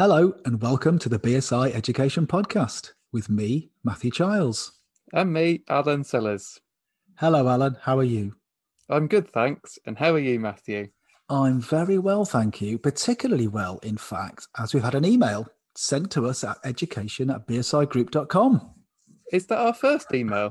[0.00, 4.72] Hello, and welcome to the BSI Education Podcast with me, Matthew Childs.
[5.12, 6.58] And me, Alan Sellers.
[7.18, 7.76] Hello, Alan.
[7.82, 8.34] How are you?
[8.88, 9.78] I'm good, thanks.
[9.84, 10.88] And how are you, Matthew?
[11.28, 12.78] I'm very well, thank you.
[12.78, 17.46] Particularly well, in fact, as we've had an email sent to us at education at
[17.46, 18.70] bsigroup.com.
[19.34, 20.50] Is that our first email?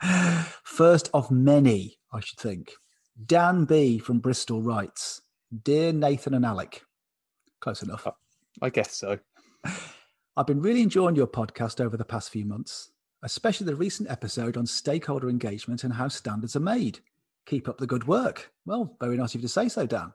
[0.64, 2.72] first of many, I should think.
[3.26, 5.20] Dan B from Bristol writes
[5.62, 6.80] Dear Nathan and Alec.
[7.60, 8.06] Close enough.
[8.06, 8.16] Oh.
[8.62, 9.18] I guess so.
[10.36, 12.90] I've been really enjoying your podcast over the past few months,
[13.22, 17.00] especially the recent episode on stakeholder engagement and how standards are made.
[17.46, 18.52] Keep up the good work.
[18.64, 20.12] Well, very nice of you to say so, Dan.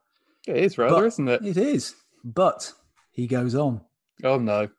[0.47, 1.45] It is rather, but isn't it?
[1.45, 1.95] It is.
[2.23, 2.73] But
[3.11, 3.81] he goes on.
[4.23, 4.69] Oh, no.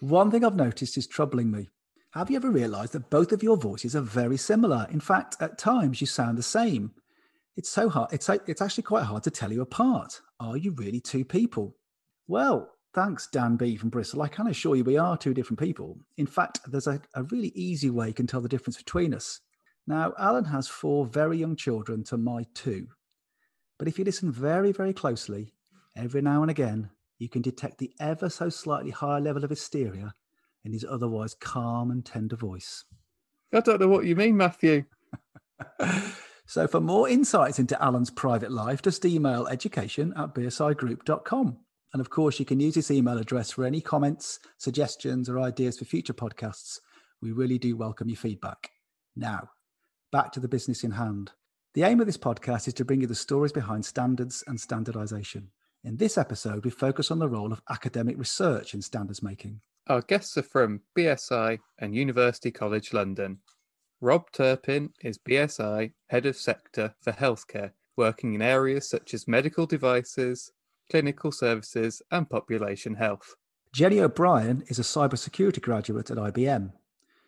[0.00, 1.68] One thing I've noticed is troubling me.
[2.12, 4.86] Have you ever realized that both of your voices are very similar?
[4.90, 6.92] In fact, at times you sound the same.
[7.56, 8.12] It's so hard.
[8.12, 10.20] It's, it's actually quite hard to tell you apart.
[10.40, 11.76] Are you really two people?
[12.28, 14.22] Well, thanks, Dan B from Bristol.
[14.22, 15.98] I can assure you we are two different people.
[16.16, 19.40] In fact, there's a, a really easy way you can tell the difference between us.
[19.86, 22.86] Now, Alan has four very young children to my two.
[23.78, 25.52] But if you listen very, very closely,
[25.94, 30.14] every now and again, you can detect the ever so slightly higher level of hysteria
[30.64, 32.84] in his otherwise calm and tender voice.
[33.52, 34.84] I don't know what you mean, Matthew.
[36.48, 41.58] So, for more insights into Alan's private life, just email education at bsigroup.com.
[41.96, 45.78] And of course, you can use this email address for any comments, suggestions, or ideas
[45.78, 46.78] for future podcasts.
[47.22, 48.68] We really do welcome your feedback.
[49.16, 49.48] Now,
[50.12, 51.30] back to the business in hand.
[51.72, 55.48] The aim of this podcast is to bring you the stories behind standards and standardization.
[55.84, 59.62] In this episode, we focus on the role of academic research in standards making.
[59.86, 63.38] Our guests are from BSI and University College London.
[64.02, 69.64] Rob Turpin is BSI Head of Sector for Healthcare, working in areas such as medical
[69.64, 70.52] devices,
[70.90, 73.34] clinical services, and population health.
[73.72, 76.72] Jenny O'Brien is a cybersecurity graduate at IBM.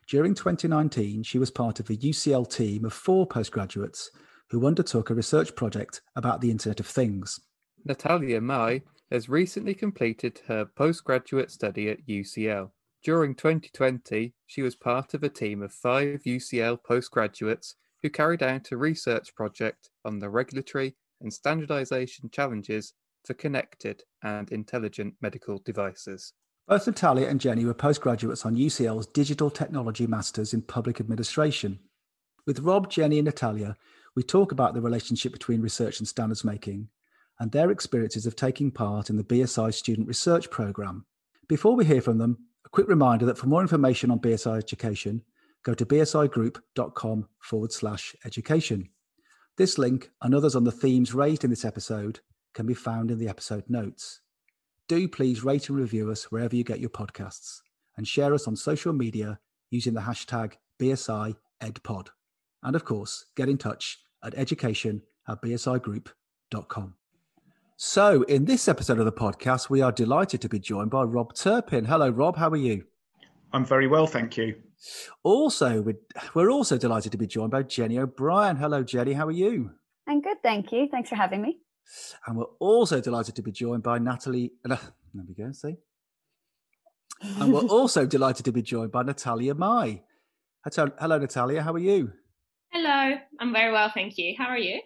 [0.08, 4.10] During 2019, she was part of a UCL team of four postgraduates
[4.48, 7.38] who undertook a research project about the Internet of Things.
[7.84, 12.70] Natalia Mai has recently completed her postgraduate study at UCL.
[13.02, 18.72] During 2020, she was part of a team of five UCL postgraduates who carried out
[18.72, 22.94] a research project on the regulatory and standardization challenges
[23.34, 26.32] connected and intelligent medical devices.
[26.66, 31.78] Both Natalia and Jenny were postgraduates on UCL's Digital Technology Masters in Public Administration.
[32.46, 33.76] With Rob, Jenny, and Natalia,
[34.14, 36.88] we talk about the relationship between research and standards making
[37.40, 41.06] and their experiences of taking part in the BSI Student Research Programme.
[41.48, 42.36] Before we hear from them,
[42.66, 45.22] a quick reminder that for more information on BSI education,
[45.64, 48.90] go to bsigroup.com forward slash education.
[49.56, 52.20] This link and others on the themes raised in this episode
[52.54, 54.20] can be found in the episode notes.
[54.88, 57.60] Do please rate and review us wherever you get your podcasts
[57.96, 59.38] and share us on social media
[59.70, 62.08] using the hashtag BSI BSIEdPod.
[62.62, 66.94] And of course, get in touch at education at bsigroup.com.
[67.76, 71.34] So, in this episode of the podcast, we are delighted to be joined by Rob
[71.34, 71.84] Turpin.
[71.84, 72.36] Hello, Rob.
[72.36, 72.84] How are you?
[73.52, 74.56] I'm very well, thank you.
[75.22, 75.84] Also,
[76.34, 78.56] we're also delighted to be joined by Jenny O'Brien.
[78.56, 79.12] Hello, Jenny.
[79.12, 79.70] How are you?
[80.08, 80.88] I'm good, thank you.
[80.90, 81.60] Thanks for having me.
[82.26, 84.52] And we're also delighted to be joined by Natalie.
[84.68, 84.76] Uh,
[85.14, 85.52] there we go.
[85.52, 85.76] See.
[87.22, 90.02] and we're also delighted to be joined by Natalia Mai.
[90.64, 91.62] Hello, Natalia.
[91.62, 92.12] How are you?
[92.70, 93.16] Hello.
[93.40, 94.34] I'm very well, thank you.
[94.36, 94.80] How are you?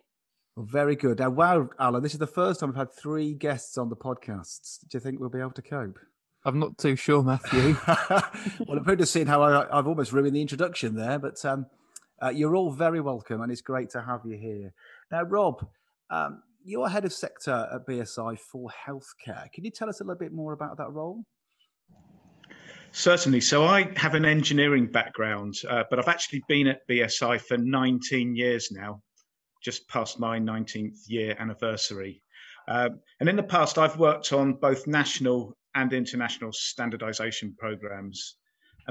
[0.54, 1.18] Well, very good.
[1.18, 4.80] Now, wow, Alan, this is the first time I've had three guests on the podcast.
[4.88, 5.98] Do you think we'll be able to cope?
[6.44, 7.76] I'm not too sure, Matthew.
[8.66, 11.66] well, I've to seen how I, have almost ruined the introduction there, but um,
[12.22, 14.74] uh, you're all very welcome, and it's great to have you here.
[15.10, 15.66] Now, Rob,
[16.10, 19.50] um, you're head of sector at BSI for healthcare.
[19.52, 21.24] Can you tell us a little bit more about that role?
[22.92, 23.40] Certainly.
[23.40, 28.36] So I have an engineering background, uh, but I've actually been at BSI for 19
[28.36, 29.00] years now
[29.62, 32.22] just past my 19th year anniversary.
[32.68, 38.36] Um, and in the past, I've worked on both national and international standardization programs.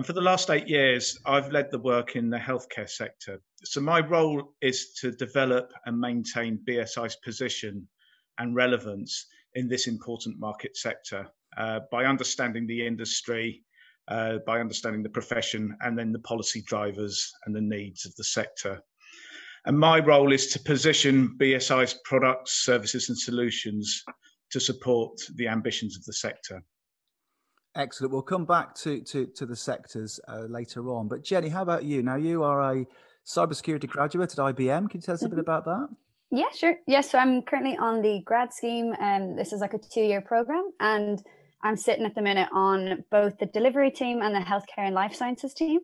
[0.02, 3.40] And for the last eight years, I've led the work in the healthcare sector.
[3.64, 7.88] So my role is to develop and maintain BSI's position
[8.40, 13.62] and relevance in this important market sector uh, by understanding the industry,
[14.08, 18.24] uh, by understanding the profession, and then the policy drivers and the needs of the
[18.24, 18.82] sector.
[19.66, 24.04] And my role is to position BSI's products, services, and solutions
[24.50, 26.64] to support the ambitions of the sector.
[27.76, 28.12] Excellent.
[28.12, 31.08] We'll come back to to, to the sectors uh, later on.
[31.08, 32.04] But Jenny, how about you?
[32.04, 32.86] Now you are a
[33.26, 34.90] cybersecurity graduate at IBM.
[34.90, 35.40] Can you tell us a bit mm-hmm.
[35.42, 35.88] about that?
[36.32, 36.72] Yeah, sure.
[36.72, 40.22] Yes, yeah, so I'm currently on the grad scheme, and this is like a two-year
[40.22, 41.22] program, and
[41.62, 45.14] I'm sitting at the minute on both the delivery team and the healthcare and life
[45.14, 45.82] sciences team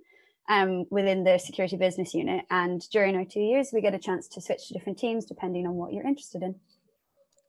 [0.49, 2.45] um, within the security business unit.
[2.49, 5.67] And during our two years, we get a chance to switch to different teams depending
[5.67, 6.55] on what you're interested in.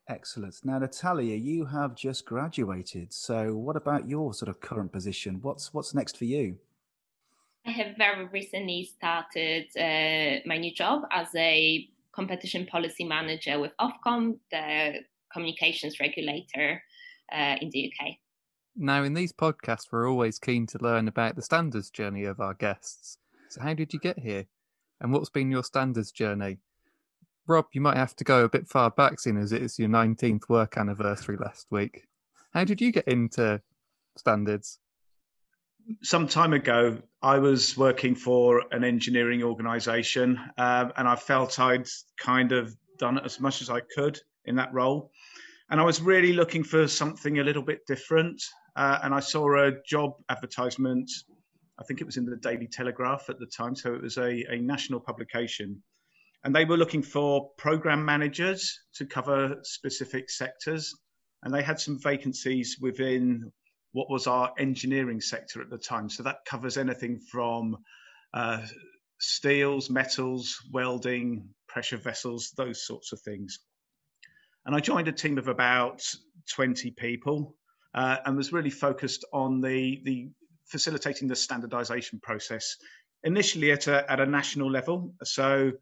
[0.09, 0.57] Excellent.
[0.65, 3.13] Now, Natalia, you have just graduated.
[3.13, 5.39] So, what about your sort of current position?
[5.43, 6.57] What's what's next for you?
[7.67, 13.73] I have very recently started uh, my new job as a competition policy manager with
[13.79, 15.01] Ofcom, the
[15.31, 16.83] communications regulator
[17.31, 18.15] uh, in the UK.
[18.75, 22.55] Now, in these podcasts, we're always keen to learn about the standards journey of our
[22.55, 23.19] guests.
[23.51, 24.47] So, how did you get here?
[25.03, 26.61] And what's been your standards journey?
[27.49, 30.49] Rob, you might have to go a bit far back, seeing as it's your 19th
[30.51, 32.05] work anniversary last week.
[32.53, 33.61] How did you get into
[34.17, 34.79] standards?
[36.03, 41.89] Some time ago, I was working for an engineering organization, um, and I felt I'd
[42.19, 45.11] kind of done as much as I could in that role.
[45.71, 48.43] And I was really looking for something a little bit different.
[48.77, 51.11] Uh, and I saw a job advertisement.
[51.81, 54.45] I think it was in the Daily Telegraph at the time, so it was a,
[54.51, 55.83] a national publication.
[56.45, 60.95] And they were looking for program managers to cover specific sectors.
[61.43, 63.53] And they had some vacancies within
[63.93, 66.09] what was our engineering sector at the time.
[66.09, 67.77] So that covers anything from
[68.35, 68.65] uh,
[69.19, 73.59] steels, metals, welding, pressure vessels, those sorts of things.
[74.67, 76.03] And I joined a team of about
[76.55, 77.57] 20 people
[77.95, 80.31] uh, and was really focused on the, the
[80.67, 82.77] facilitating the standardization process
[83.25, 85.15] initially at a, at a national level.
[85.25, 85.73] So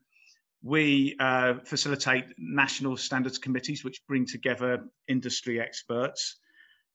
[0.67, 6.39] we uh, facilitate national standards committees, which bring together industry experts,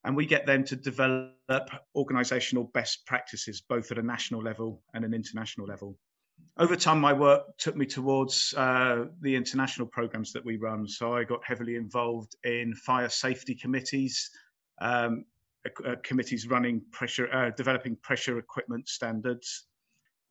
[0.03, 5.06] and we get them to develop organizational best practices, both at a national level and
[5.06, 5.97] an international level.
[6.57, 10.85] Over time, my work took me towards uh, the international programs that we run.
[10.85, 14.29] So I got heavily involved in fire safety committees,
[14.81, 15.23] um,
[15.85, 19.68] uh, committees running pressure, uh, developing pressure equipment standards.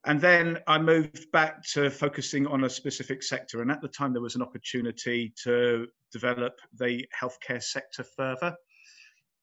[0.07, 3.61] And then I moved back to focusing on a specific sector.
[3.61, 8.57] And at the time, there was an opportunity to develop the healthcare sector further.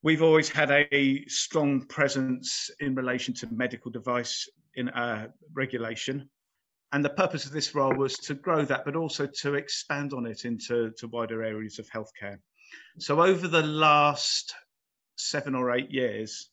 [0.01, 6.27] We've always had a strong presence in relation to medical device in uh, regulation.
[6.91, 10.25] And the purpose of this role was to grow that, but also to expand on
[10.25, 12.37] it into to wider areas of healthcare.
[12.99, 14.55] So over the last
[15.17, 16.49] seven or eight years,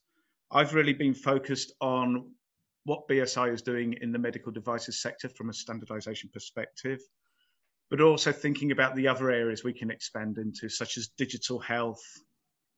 [0.51, 2.31] I've really been focused on
[2.85, 7.01] what BSI is doing in the medical devices sector from a standardization perspective,
[7.89, 12.03] but also thinking about the other areas we can expand into, such as digital health,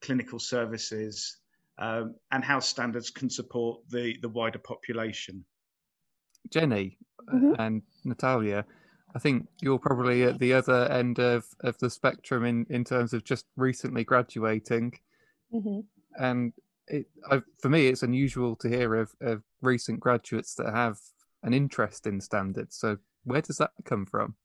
[0.02, 1.38] clinical services,
[1.78, 5.46] um, and how standards can support the, the wider population.
[6.50, 7.62] Jenny uh, mm-hmm.
[7.62, 8.66] and Natalia,
[9.14, 13.14] I think you're probably at the other end of, of the spectrum in, in terms
[13.14, 14.94] of just recently graduating.
[15.54, 15.80] Mm-hmm.
[16.24, 16.54] And
[16.88, 20.98] it, I, for me, it's unusual to hear of, of recent graduates that have
[21.44, 22.78] an interest in standards.
[22.78, 24.36] So, where does that come from?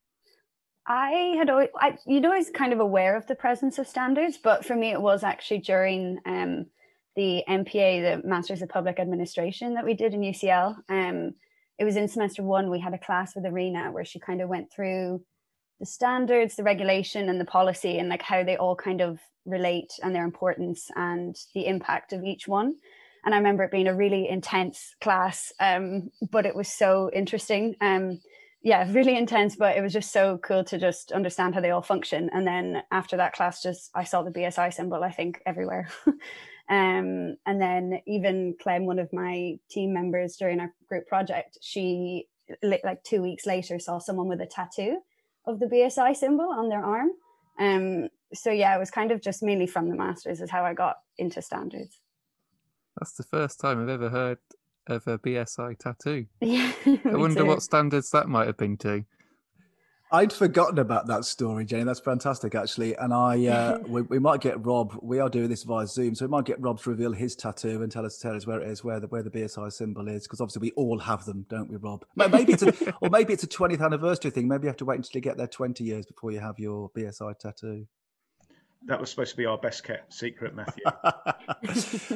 [0.86, 4.64] I had always, I, you'd always kind of aware of the presence of standards, but
[4.64, 6.66] for me, it was actually during um,
[7.14, 10.76] the MPA, the Masters of Public Administration, that we did in UCL.
[10.88, 11.34] Um,
[11.78, 12.70] it was in semester one.
[12.70, 15.22] We had a class with Irina where she kind of went through
[15.82, 19.92] the standards, the regulation, and the policy, and like how they all kind of relate
[20.00, 22.76] and their importance and the impact of each one.
[23.24, 27.74] And I remember it being a really intense class, um, but it was so interesting.
[27.80, 28.20] Um,
[28.62, 31.82] yeah, really intense, but it was just so cool to just understand how they all
[31.82, 32.30] function.
[32.32, 35.88] And then after that class, just I saw the BSI symbol, I think, everywhere.
[36.06, 42.28] um, and then even Clem, one of my team members during our group project, she
[42.62, 44.98] like two weeks later saw someone with a tattoo
[45.46, 47.10] of the BSI symbol on their arm.
[47.58, 50.74] Um, so yeah, it was kind of just mainly from the masters is how I
[50.74, 51.98] got into standards.
[52.98, 54.38] That's the first time I've ever heard
[54.86, 56.26] of a BSI tattoo.
[56.40, 57.46] Yeah, I wonder too.
[57.46, 59.04] what standards that might have been to.
[60.12, 61.86] I'd forgotten about that story, Jane.
[61.86, 62.94] That's fantastic, actually.
[62.96, 64.94] And I, uh, we, we, might get Rob.
[65.00, 67.82] We are doing this via Zoom, so we might get Rob to reveal his tattoo
[67.82, 70.24] and tell us tell us where it is, where the where the BSI symbol is,
[70.24, 72.04] because obviously we all have them, don't we, Rob?
[72.14, 74.48] Maybe it's a, or maybe it's a 20th anniversary thing.
[74.48, 76.90] Maybe you have to wait until you get there 20 years before you have your
[76.90, 77.86] BSI tattoo
[78.86, 80.84] that was supposed to be our best kept secret, Matthew.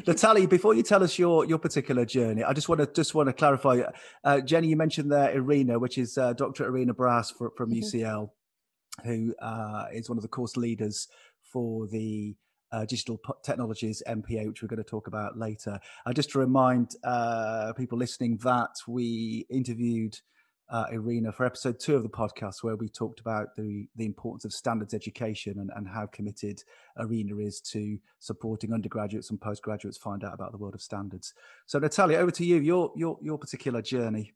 [0.06, 3.28] Natalie, before you tell us your your particular journey, I just want to just want
[3.28, 3.82] to clarify.
[4.24, 6.66] Uh, Jenny, you mentioned there Irina, which is uh, Dr.
[6.66, 7.96] Irina Brass for, from mm-hmm.
[7.96, 8.30] UCL,
[9.04, 11.08] who uh, is one of the course leaders
[11.52, 12.34] for the
[12.72, 15.78] uh, digital technologies MPA, which we're going to talk about later.
[16.04, 20.18] Uh, just to remind uh, people listening that we interviewed
[20.68, 24.44] uh, Irina for episode two of the podcast, where we talked about the, the importance
[24.44, 26.62] of standards education and, and how committed
[26.98, 31.34] Irina is to supporting undergraduates and postgraduates find out about the world of standards.
[31.66, 32.56] So, Natalia, over to you.
[32.56, 34.32] Your your your particular journey.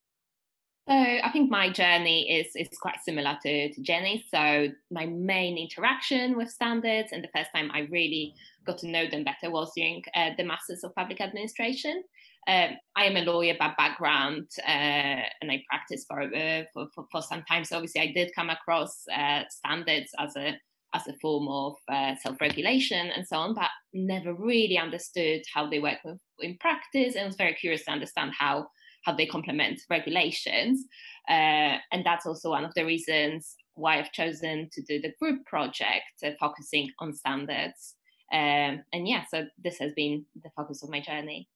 [0.90, 4.24] So I think my journey is is quite similar to, to Jenny.
[4.28, 8.34] So my main interaction with standards and the first time I really
[8.66, 12.02] got to know them better was during uh, the Masters of Public Administration.
[12.48, 17.04] Um, I am a lawyer by background, uh, and I practiced for, uh, for, for,
[17.12, 17.64] for some time.
[17.64, 20.58] So obviously, I did come across uh, standards as a
[20.92, 25.78] as a form of uh, self-regulation and so on, but never really understood how they
[25.78, 25.98] work
[26.40, 28.66] in practice, and was very curious to understand how
[29.02, 30.84] how they complement regulations.
[31.28, 35.44] Uh, and that's also one of the reasons why I've chosen to do the group
[35.46, 37.94] project, uh, focusing on standards.
[38.32, 41.48] Um, and yeah, so this has been the focus of my journey.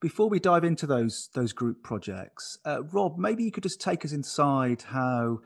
[0.00, 4.04] Before we dive into those those group projects, uh, Rob, maybe you could just take
[4.04, 5.40] us inside how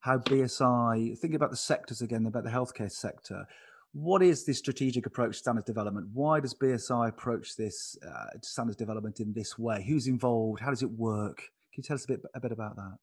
[0.00, 3.46] how BSI think about the sectors again, about the healthcare sector.
[3.92, 6.08] What is this strategic approach to standards development?
[6.14, 9.84] Why does BSI approach this uh, standards development in this way?
[9.86, 10.60] Who's involved?
[10.60, 11.36] How does it work?
[11.74, 12.96] Can you tell us a bit a bit about that?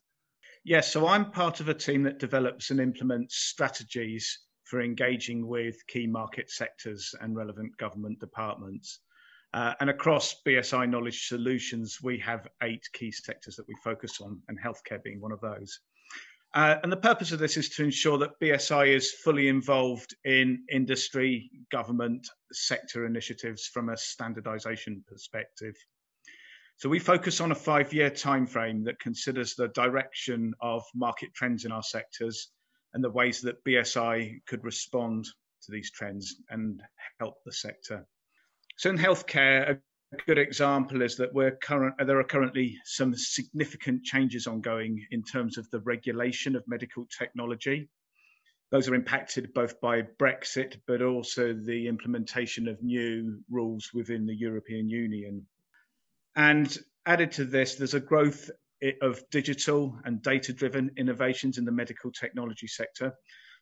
[0.63, 5.75] Yes, so I'm part of a team that develops and implements strategies for engaging with
[5.87, 8.99] key market sectors and relevant government departments.
[9.53, 14.39] Uh, and across BSI Knowledge Solutions, we have eight key sectors that we focus on,
[14.47, 15.79] and healthcare being one of those.
[16.53, 20.63] Uh, and the purpose of this is to ensure that BSI is fully involved in
[20.71, 25.75] industry, government, sector initiatives from a standardization perspective.
[26.77, 31.71] So we focus on a five-year timeframe that considers the direction of market trends in
[31.71, 32.51] our sectors
[32.93, 36.81] and the ways that BSI could respond to these trends and
[37.19, 38.07] help the sector.
[38.77, 39.79] So in healthcare, a
[40.25, 45.23] good example is that we're current, uh, there are currently some significant changes ongoing in
[45.23, 47.89] terms of the regulation of medical technology.
[48.71, 54.35] Those are impacted both by Brexit, but also the implementation of new rules within the
[54.35, 55.45] European Union.
[56.35, 56.75] And
[57.05, 58.49] added to this, there's a growth
[59.01, 63.13] of digital and data driven innovations in the medical technology sector.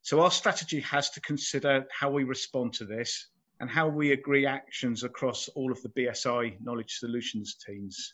[0.02, 4.46] So, our strategy has to consider how we respond to this and how we agree
[4.46, 8.14] actions across all of the BSI knowledge solutions teams.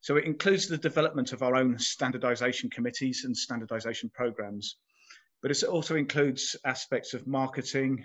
[0.00, 4.76] So it includes the development of our own standardization committees and standardization programs,
[5.42, 8.04] but it also includes aspects of marketing,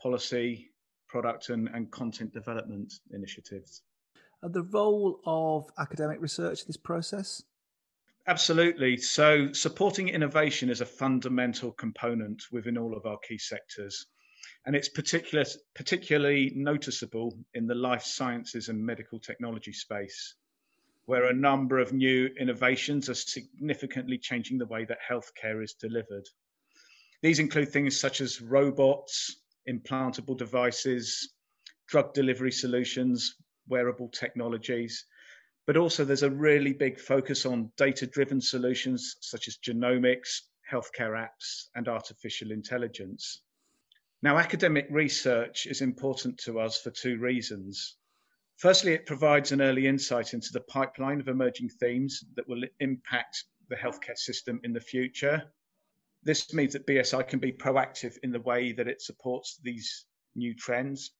[0.00, 0.70] policy,
[1.08, 3.82] product and, and content development initiatives.
[4.42, 7.42] And the role of academic research in this process?
[8.26, 8.96] Absolutely.
[8.96, 14.06] So supporting innovation is a fundamental component within all of our key sectors
[14.66, 20.34] and it's particular, particularly noticeable in the life sciences and medical technology space,
[21.06, 26.26] where a number of new innovations are significantly changing the way that healthcare is delivered.
[27.22, 29.36] These include things such as robots,
[29.68, 31.32] implantable devices,
[31.86, 33.36] drug delivery solutions,
[33.68, 35.06] wearable technologies,
[35.66, 41.16] but also there's a really big focus on data driven solutions such as genomics, healthcare
[41.16, 43.40] apps, and artificial intelligence.
[44.24, 47.98] Now, academic research is important to us for two reasons.
[48.56, 53.44] Firstly, it provides an early insight into the pipeline of emerging themes that will impact
[53.68, 55.52] the healthcare system in the future.
[56.22, 60.54] This means that BSI can be proactive in the way that it supports these new
[60.54, 61.10] trends.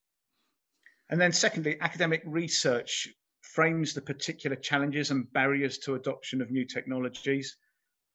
[1.10, 3.06] And then, secondly, academic research
[3.42, 7.54] frames the particular challenges and barriers to adoption of new technologies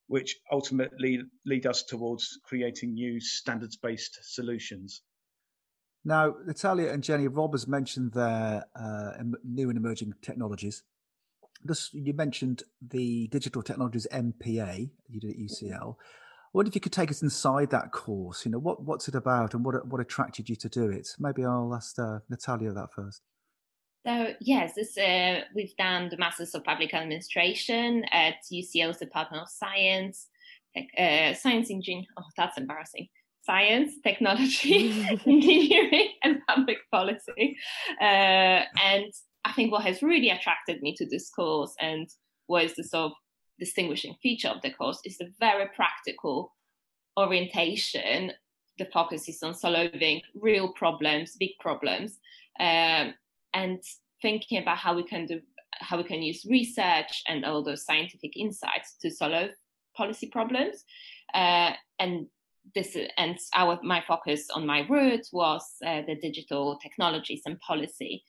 [0.09, 5.03] which ultimately lead us towards creating new standards based solutions.
[6.03, 9.11] Now, Natalia and Jenny, Rob has mentioned their uh,
[9.43, 10.81] new and emerging technologies.
[11.63, 15.95] This, you mentioned the Digital Technologies MPA you did at UCL.
[15.99, 18.45] I wonder if you could take us inside that course.
[18.45, 21.09] You know, what, what's it about and what, what attracted you to do it?
[21.19, 23.21] Maybe I'll ask uh, Natalia that first.
[24.05, 29.49] So yes, this, uh, we've done the Masters of Public Administration at UCL's Department of
[29.49, 30.27] Science,
[30.97, 32.05] uh, Science Engineering.
[32.17, 33.07] Oh, that's embarrassing.
[33.41, 37.57] Science, Technology, Engineering, and Public Policy.
[37.99, 39.11] Uh, and
[39.43, 42.07] I think what has really attracted me to this course and
[42.47, 43.11] what is the sort of
[43.59, 46.53] distinguishing feature of the course is the very practical
[47.17, 48.31] orientation.
[48.77, 52.17] The focus is on solving real problems, big problems.
[52.59, 53.13] Um,
[53.53, 53.81] and
[54.21, 55.41] thinking about how we can do
[55.73, 59.51] how we can use research and all those scientific insights to solve
[59.95, 60.83] policy problems
[61.33, 62.27] uh, and
[62.75, 68.23] this and our my focus on my route was uh, the digital technologies and policy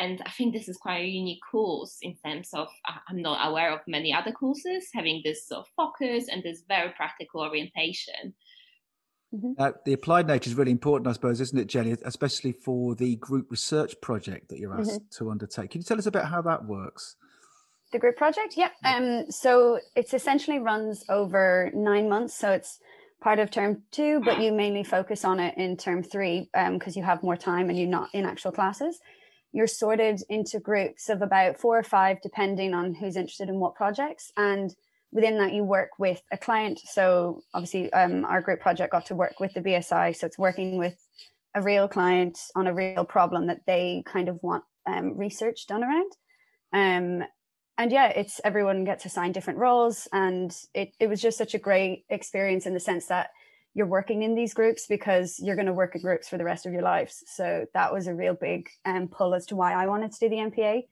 [0.00, 2.68] and I think this is quite a unique course in terms of
[3.08, 6.90] I'm not aware of many other courses having this sort of focus and this very
[6.96, 8.34] practical orientation.
[9.34, 9.52] Mm-hmm.
[9.58, 11.96] Uh, the applied nature is really important, I suppose, isn't it, Jenny?
[12.04, 15.24] Especially for the group research project that you're asked mm-hmm.
[15.24, 15.70] to undertake.
[15.70, 17.16] Can you tell us about how that works?
[17.92, 18.70] The group project, yeah.
[18.84, 22.34] Um, so it's essentially runs over nine months.
[22.34, 22.78] So it's
[23.20, 27.00] part of term two, but you mainly focus on it in term three because um,
[27.00, 29.00] you have more time and you're not in actual classes.
[29.52, 33.74] You're sorted into groups of about four or five, depending on who's interested in what
[33.74, 34.32] projects.
[34.36, 34.74] And
[35.12, 36.80] within that you work with a client.
[36.84, 40.78] So obviously um, our group project got to work with the bsi so it's working
[40.78, 40.96] with
[41.54, 45.82] a real client on a real problem that they kind of want um, research done
[45.82, 46.12] around.
[46.72, 47.26] Um,
[47.76, 51.58] and yeah it's everyone gets assigned different roles and it, it was just such a
[51.58, 53.30] great experience in the sense that
[53.74, 56.66] you're working in these groups because you're going to work in groups for the rest
[56.66, 57.22] of your lives.
[57.26, 60.28] So that was a real big um, pull as to why i wanted to do
[60.28, 60.82] the mpa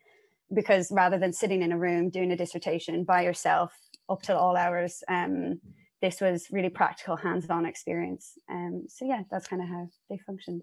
[0.53, 3.73] because rather than sitting in a room doing a dissertation by yourself
[4.09, 5.03] up till all hours.
[5.09, 5.61] Um,
[6.01, 8.39] this was really practical, hands-on experience.
[8.51, 10.63] Um, so yeah, that's kind of how they functioned.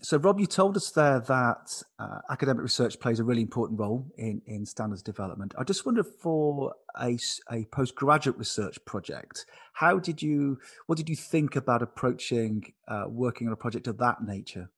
[0.00, 4.10] So, Rob, you told us there that uh, academic research plays a really important role
[4.16, 5.54] in, in standards development.
[5.56, 7.18] I just wonder for a,
[7.50, 13.46] a postgraduate research project, how did you, what did you think about approaching uh, working
[13.46, 14.70] on a project of that nature?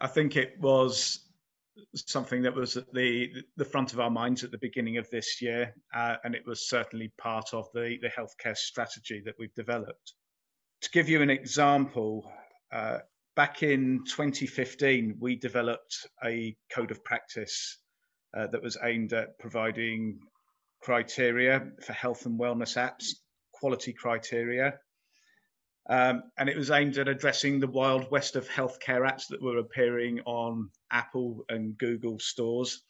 [0.00, 1.20] I think it was
[1.94, 5.40] something that was at the the front of our minds at the beginning of this
[5.40, 10.14] year, uh, and it was certainly part of the the healthcare strategy that we've developed.
[10.82, 12.30] To give you an example,
[12.72, 12.98] uh,
[13.36, 17.78] back in 2015, we developed a code of practice
[18.36, 20.20] uh, that was aimed at providing
[20.82, 23.16] criteria for health and wellness apps,
[23.52, 24.78] quality criteria
[25.88, 29.58] um, and it was aimed at addressing the wild west of healthcare apps that were
[29.58, 32.82] appearing on Apple and Google stores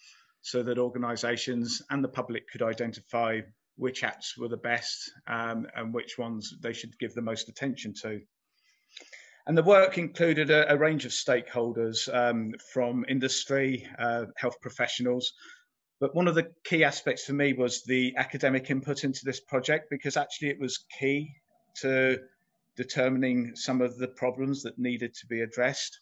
[0.43, 3.41] so that organizations and the public could identify
[3.77, 7.95] which apps were the best um, and which ones they should give the most attention
[8.03, 8.21] to.
[9.47, 15.33] And the work included a, a range of stakeholders um, from industry, uh, health professionals.
[15.99, 19.87] But one of the key aspects for me was the academic input into this project
[19.91, 21.35] because actually it was key
[21.81, 22.19] to
[22.77, 25.99] determining some of the problems that needed to be addressed.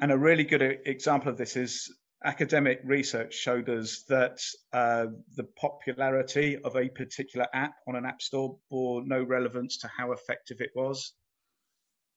[0.00, 1.92] And a really good example of this is
[2.24, 4.38] academic research showed us that
[4.72, 9.88] uh, the popularity of a particular app on an app store bore no relevance to
[9.88, 11.14] how effective it was.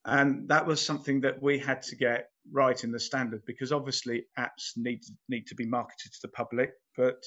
[0.06, 4.26] And that was something that we had to get right in the standard because obviously
[4.38, 7.24] apps need need to be marketed to the public, but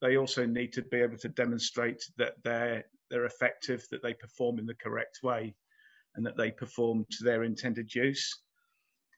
[0.00, 4.58] they also need to be able to demonstrate that they're they're effective, that they perform
[4.58, 5.54] in the correct way
[6.16, 8.42] and that they perform to their intended use.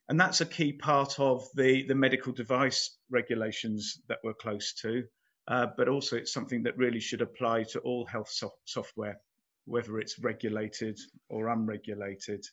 [0.09, 5.03] And that's a key part of the, the medical device regulations that we're close to,
[5.47, 9.19] uh, but also it's something that really should apply to all health so- software,
[9.65, 10.97] whether it's regulated
[11.29, 12.45] or unregulated.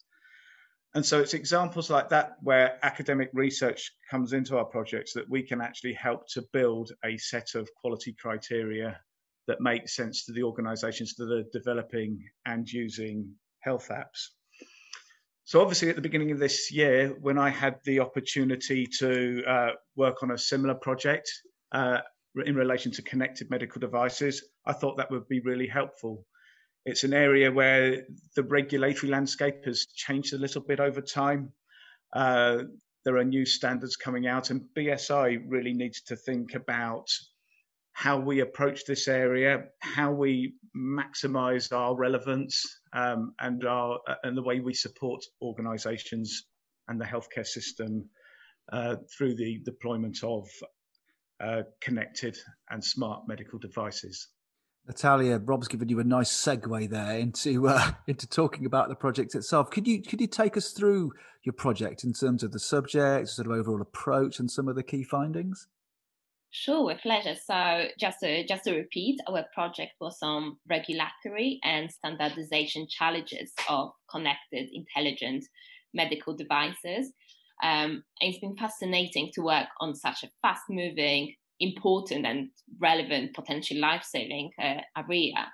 [0.95, 5.43] And so it's examples like that where academic research comes into our projects that we
[5.43, 9.01] can actually help to build a set of quality criteria
[9.47, 13.29] that make sense to the organizations that are developing and using
[13.65, 14.29] health apps.
[15.47, 19.71] So, obviously, at the beginning of this year, when I had the opportunity to uh,
[19.95, 21.31] work on a similar project
[21.73, 21.99] uh,
[22.47, 26.25] in relation to connected medical devices, I thought that would be really helpful.
[26.87, 28.05] It's an area where
[28.37, 31.53] the regulatory landscape has changed a little bit over time.
[32.15, 32.65] Uh,
[33.05, 37.07] there are new standards coming out, and BSI really needs to think about
[37.95, 44.37] how we approach this area, how we maximize our relevance, um, and our uh, and
[44.37, 46.47] the way we support organisations
[46.89, 48.09] and the healthcare system
[48.73, 50.47] uh, through the deployment of
[51.41, 52.37] uh, connected
[52.71, 54.29] and smart medical devices.
[54.87, 59.37] Natalia, Rob's given you a nice segue there into uh, into talking about the project
[59.37, 59.71] itself.
[59.71, 61.13] Could you could you take us through
[61.45, 64.83] your project in terms of the subject, sort of overall approach, and some of the
[64.83, 65.69] key findings?
[66.57, 67.35] Sure, with pleasure.
[67.35, 73.91] So just to, just to repeat, our project was on regulatory and standardization challenges of
[74.09, 75.45] connected intelligent
[75.95, 77.13] medical devices.
[77.61, 84.53] Um, it's been fascinating to work on such a fast-moving, important and relevant, potentially life-saving
[84.63, 85.51] uh, area.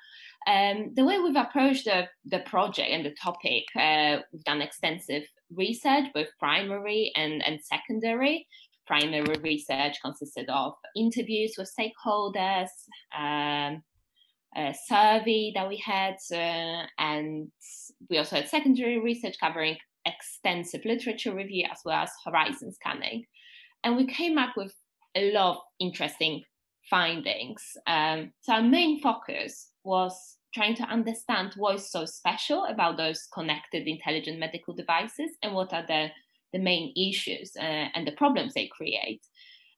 [0.47, 5.23] Um, the way we've approached the, the project and the topic, uh, we've done extensive
[5.51, 8.47] research, both primary and, and secondary,
[8.91, 12.69] primary research consisted of interviews with stakeholders,
[13.17, 13.83] um,
[14.57, 17.49] a survey that we had, uh, and
[18.09, 19.77] we also had secondary research covering
[20.07, 23.25] extensive literature review as well as horizon scanning.
[23.85, 24.75] And we came up with
[25.15, 26.43] a lot of interesting
[26.89, 27.63] findings.
[27.87, 33.29] Um, so our main focus was trying to understand what is so special about those
[33.33, 36.09] connected intelligent medical devices and what are the,
[36.53, 39.23] the main issues uh, and the problems they create.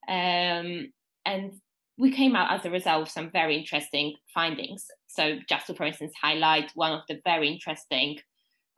[0.08, 0.92] Um,
[1.24, 1.52] and
[1.98, 4.86] we came out as a result of some very interesting findings.
[5.08, 8.18] So just to, for instance, highlight one of the very interesting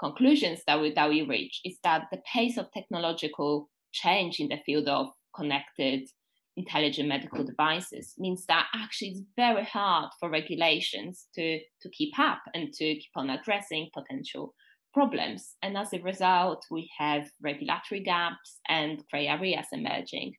[0.00, 4.59] conclusions that we, that we reach is that the pace of technological change in the
[4.66, 6.09] field of connected
[6.57, 12.40] intelligent medical devices means that actually it's very hard for regulations to, to keep up
[12.54, 14.54] and to keep on addressing potential
[14.94, 15.57] problems.
[15.62, 20.35] And as a result, we have regulatory gaps and grey areas emerging.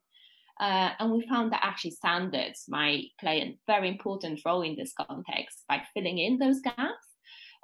[0.60, 4.94] Uh, and we found that actually standards might play a very important role in this
[4.94, 7.08] context by filling in those gaps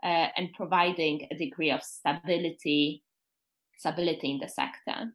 [0.03, 3.01] uh, and providing a degree of stability,
[3.77, 5.13] stability in the sector.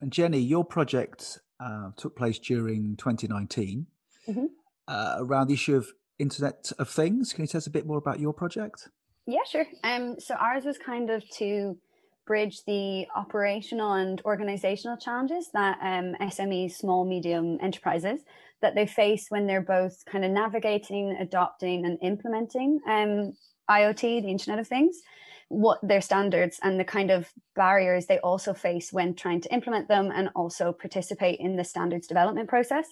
[0.00, 3.86] And Jenny, your project uh, took place during 2019
[4.28, 4.46] mm-hmm.
[4.88, 5.86] uh, around the issue of
[6.18, 7.32] Internet of Things.
[7.32, 8.88] Can you tell us a bit more about your project?
[9.26, 9.66] Yeah, sure.
[9.84, 11.78] Um, so ours was kind of to
[12.26, 18.20] bridge the operational and organizational challenges that um, SMEs, small, medium enterprises,
[18.60, 23.32] that they face when they're both kind of navigating, adopting, and implementing um,
[23.70, 25.00] IoT, the Internet of Things,
[25.48, 29.88] what their standards and the kind of barriers they also face when trying to implement
[29.88, 32.86] them and also participate in the standards development process.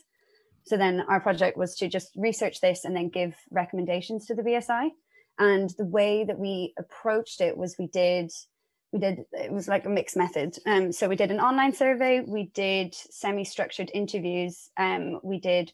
[0.65, 4.43] So then our project was to just research this and then give recommendations to the
[4.43, 4.91] BSI.
[5.41, 8.31] And the way that we approached it was we did
[8.93, 10.57] we did it was like a mixed method.
[10.67, 15.73] Um, so we did an online survey we did semi-structured interviews um, we did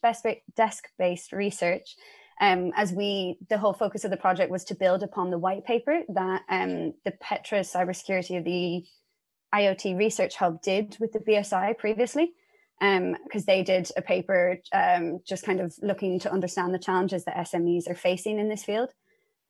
[0.55, 1.97] desk-based research
[2.41, 5.65] um, as we the whole focus of the project was to build upon the white
[5.65, 8.85] paper that um, the PETRAS cybersecurity of the
[9.53, 12.33] iot research hub did with the bsi previously.
[12.79, 17.25] Because um, they did a paper um, just kind of looking to understand the challenges
[17.25, 18.91] that smes are facing in this field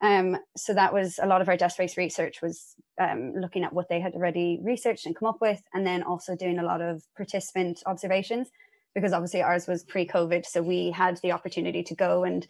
[0.02, 3.88] um, so that was a lot of our desk-based research was um, looking at what
[3.88, 7.02] they had already researched and come up with, and then also doing a lot of
[7.16, 8.50] participant observations
[8.94, 12.46] because obviously ours was pre-COVID, so we had the opportunity to go and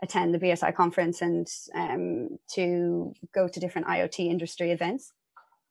[0.00, 5.12] attend the BSI conference and um, to go to different IoT industry events.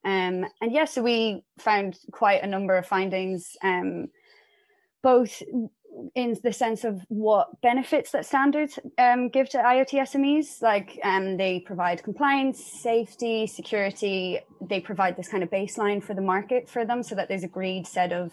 [0.04, 4.08] Um, and yes, yeah, so we found quite a number of findings, um,
[5.02, 5.42] both
[6.16, 10.62] in the sense of what benefits that standards um, give to IoT SMEs.
[10.62, 14.40] Like um, they provide compliance, safety, security.
[14.62, 17.88] They provide this kind of baseline for the market for them, so that there's agreed
[17.88, 18.32] set of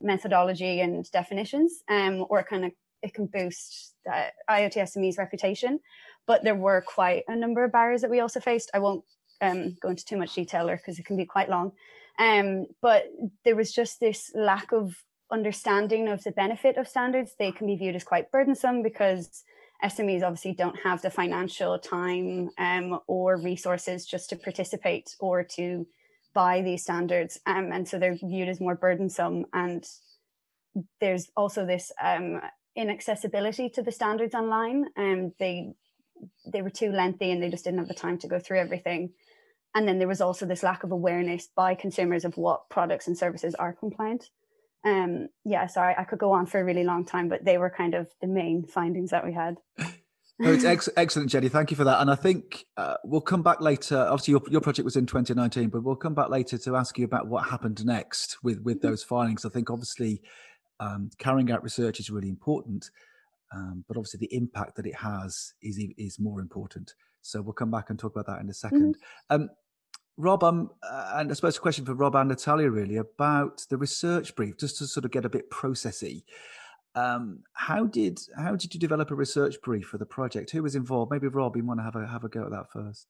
[0.00, 5.80] methodology and definitions, um, or kind of it can boost the IoT SME's reputation.
[6.26, 8.70] But there were quite a number of barriers that we also faced.
[8.74, 9.04] I won't
[9.40, 11.72] um, go into too much detail because it can be quite long.
[12.18, 13.04] Um, but
[13.44, 14.96] there was just this lack of
[15.30, 19.44] understanding of the benefit of standards, they can be viewed as quite burdensome because
[19.84, 25.86] SMEs obviously don't have the financial time um, or resources just to participate or to
[26.34, 27.38] buy these standards.
[27.46, 29.46] Um, and so they're viewed as more burdensome.
[29.52, 29.84] And
[31.00, 32.40] there's also this um,
[32.74, 34.86] inaccessibility to the standards online.
[34.96, 35.72] Um, they
[36.50, 39.10] they were too lengthy and they just didn't have the time to go through everything.
[39.74, 43.18] And then there was also this lack of awareness by consumers of what products and
[43.18, 44.30] services are compliant
[44.86, 47.70] um, yeah, sorry, I could go on for a really long time, but they were
[47.70, 49.56] kind of the main findings that we had.
[50.38, 51.48] no, it's ex- excellent, Jenny.
[51.48, 52.00] Thank you for that.
[52.00, 53.98] And I think uh, we'll come back later.
[53.98, 57.04] Obviously, your, your project was in 2019, but we'll come back later to ask you
[57.04, 58.86] about what happened next with with mm-hmm.
[58.86, 59.44] those findings.
[59.44, 60.22] I think obviously
[60.78, 62.88] um, carrying out research is really important,
[63.52, 66.94] um, but obviously the impact that it has is is more important.
[67.22, 68.92] So we'll come back and talk about that in a 2nd mm-hmm.
[69.30, 69.48] um,
[70.16, 70.70] Rob, um,
[71.14, 74.78] and I suppose a question for Rob and Natalia really about the research brief, just
[74.78, 76.24] to sort of get a bit processy.
[76.94, 80.50] Um, how did how did you develop a research brief for the project?
[80.50, 81.10] Who was involved?
[81.10, 83.06] Maybe Rob, you want to have a have a go at that first.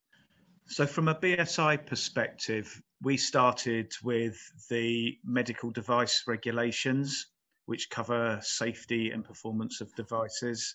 [0.69, 4.37] So, from a BSI perspective, we started with
[4.69, 7.27] the medical device regulations,
[7.67, 10.75] which cover safety and performance of devices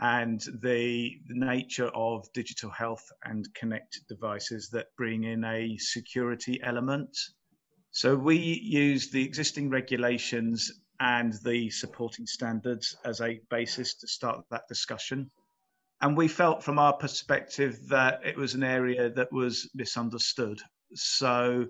[0.00, 7.16] and the, nature of digital health and connected devices that bring in a security element.
[7.90, 14.44] So we use the existing regulations and the supporting standards as a basis to start
[14.50, 15.30] that discussion.
[16.00, 20.60] And we felt from our perspective that it was an area that was misunderstood.
[20.94, 21.66] So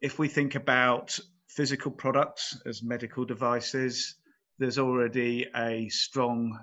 [0.00, 4.16] if we think about physical products as medical devices,
[4.58, 6.58] there's already a strong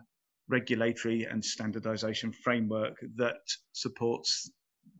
[0.50, 3.42] regulatory and standardization framework that
[3.74, 4.50] supports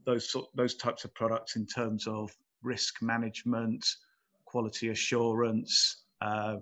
[0.06, 2.32] those those types of products in terms of
[2.64, 3.86] risk management,
[4.46, 6.56] quality assurance, uh,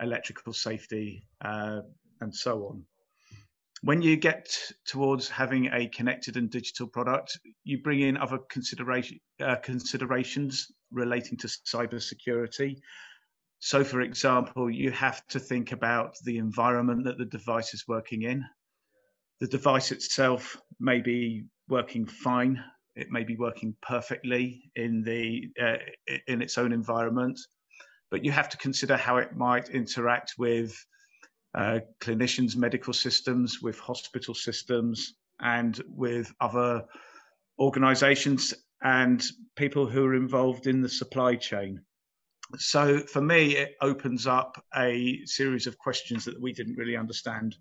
[0.00, 1.80] electrical safety, uh,
[2.20, 2.84] and so on.
[3.82, 4.48] When you get
[4.86, 11.36] towards having a connected and digital product, you bring in other consideration, uh, considerations relating
[11.38, 12.76] to cybersecurity.
[13.60, 18.22] So, for example, you have to think about the environment that the device is working
[18.22, 18.44] in.
[19.40, 22.62] The device itself may be working fine,
[22.94, 25.76] it may be working perfectly in the uh,
[26.26, 27.38] in its own environment,
[28.10, 30.74] but you have to consider how it might interact with
[31.54, 36.84] uh, clinicians, medical systems, with hospital systems, and with other
[37.58, 39.24] organizations and
[39.56, 41.80] people who are involved in the supply chain.
[42.56, 47.56] So for me, it opens up a series of questions that we didn't really understand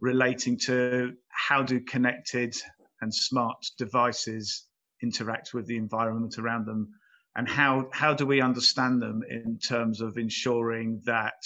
[0.00, 2.56] relating to how do connected
[3.00, 4.66] and smart devices
[5.02, 6.88] interact with the environment around them
[7.36, 11.42] and how how do we understand them in terms of ensuring that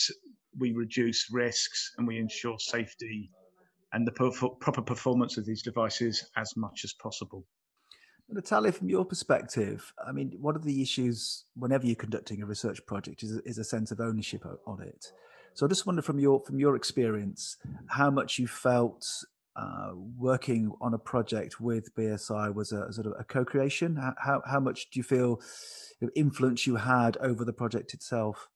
[0.58, 3.30] we reduce risks and we ensure safety
[3.92, 7.46] and the proper performance of these devices as much as possible.
[8.30, 12.84] Natalia, from your perspective, I mean, one of the issues whenever you're conducting a research
[12.84, 15.12] project is, is a sense of ownership on it.
[15.54, 17.56] So I just wonder from your from your experience,
[17.88, 19.06] how much you felt
[19.56, 23.96] uh, working on a project with BSI was a, sort of a co-creation.
[23.96, 25.40] How how much do you feel
[26.14, 28.48] influence you had over the project itself?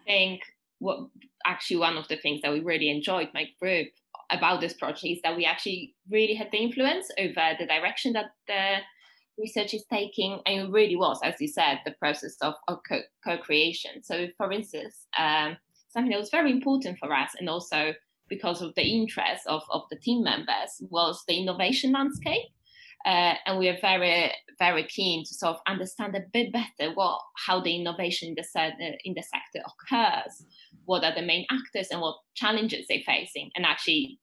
[0.00, 0.40] I think
[0.78, 1.08] what
[1.44, 3.88] actually one of the things that we really enjoyed my group
[4.30, 8.32] about this project is that we actually really had the influence over the direction that
[8.46, 8.78] the
[9.38, 13.38] research is taking and it really was as you said the process of, of co-
[13.38, 15.56] creation so for instance um,
[15.88, 17.92] something that was very important for us and also
[18.28, 22.48] because of the interest of, of the team members was the innovation landscape
[23.04, 27.20] uh, and we are very very keen to sort of understand a bit better what
[27.46, 30.44] how the innovation in the, se- uh, in the sector occurs
[30.84, 33.50] what are the main actors and what challenges they're facing.
[33.56, 34.18] And actually,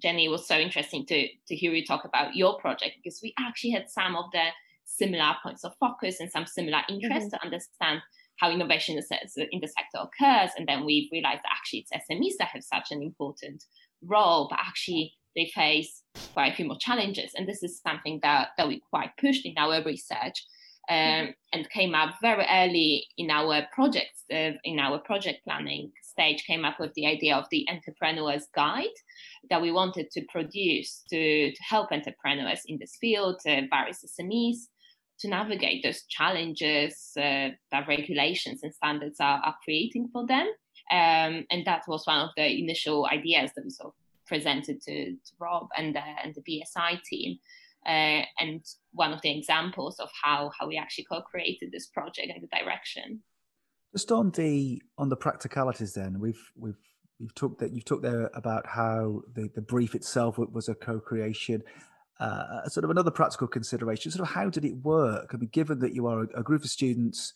[0.00, 3.34] Jenny, it was so interesting to, to hear you talk about your project because we
[3.38, 4.46] actually had some of the
[4.84, 7.36] similar points of focus and some similar interests mm-hmm.
[7.36, 8.00] to understand
[8.40, 10.50] how innovation in the sector occurs.
[10.58, 13.64] And then we realized that actually it's SMEs that have such an important
[14.02, 16.02] role, but actually they face
[16.32, 17.32] quite a few more challenges.
[17.36, 20.44] And this is something that, that we quite pushed in our research.
[20.88, 26.44] Um, and came up very early in our projects, uh, in our project planning stage
[26.46, 28.98] came up with the idea of the entrepreneur's guide
[29.50, 34.68] that we wanted to produce to, to help entrepreneurs in this field, uh, various SMEs,
[35.18, 40.46] to navigate those challenges uh, that regulations and standards are, are creating for them.
[40.90, 43.94] Um, and that was one of the initial ideas that we sort of
[44.26, 47.38] presented to, to Rob and the, and the BSI team.
[47.86, 48.64] Uh, and
[48.94, 53.20] one of the examples of how, how we actually co-created this project and the direction.
[53.92, 56.78] Just on the on the practicalities, then we've we've
[57.20, 61.62] you've talked that you've talked there about how the the brief itself was a co-creation.
[62.18, 64.10] Uh, sort of another practical consideration.
[64.10, 65.30] Sort of how did it work?
[65.32, 67.34] I mean, given that you are a, a group of students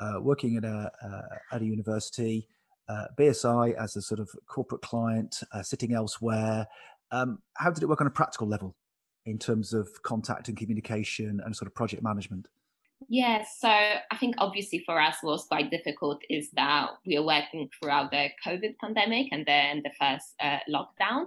[0.00, 2.48] uh, working at a uh, at a university,
[2.88, 6.66] uh, BSI as a sort of corporate client uh, sitting elsewhere.
[7.10, 8.76] Um, how did it work on a practical level
[9.26, 12.48] in terms of contact and communication and sort of project management?
[13.08, 17.68] Yes, so I think obviously for us was quite difficult is that we are working
[17.78, 21.26] throughout the COVID pandemic and then the first uh, lockdown.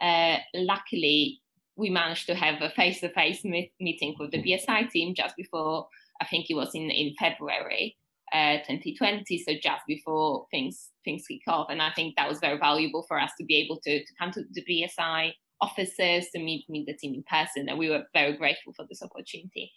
[0.00, 1.40] Uh, luckily,
[1.76, 5.88] we managed to have a face-to-face meeting with the BSI team just before
[6.20, 7.96] I think it was in in February
[8.32, 12.58] uh, 2020, so just before things things kick off, and I think that was very
[12.58, 16.64] valuable for us to be able to, to come to the BSI offices to meet
[16.68, 19.72] meet the team in person, and we were very grateful for this opportunity.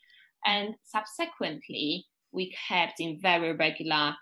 [0.46, 4.16] And subsequently, we kept in very regular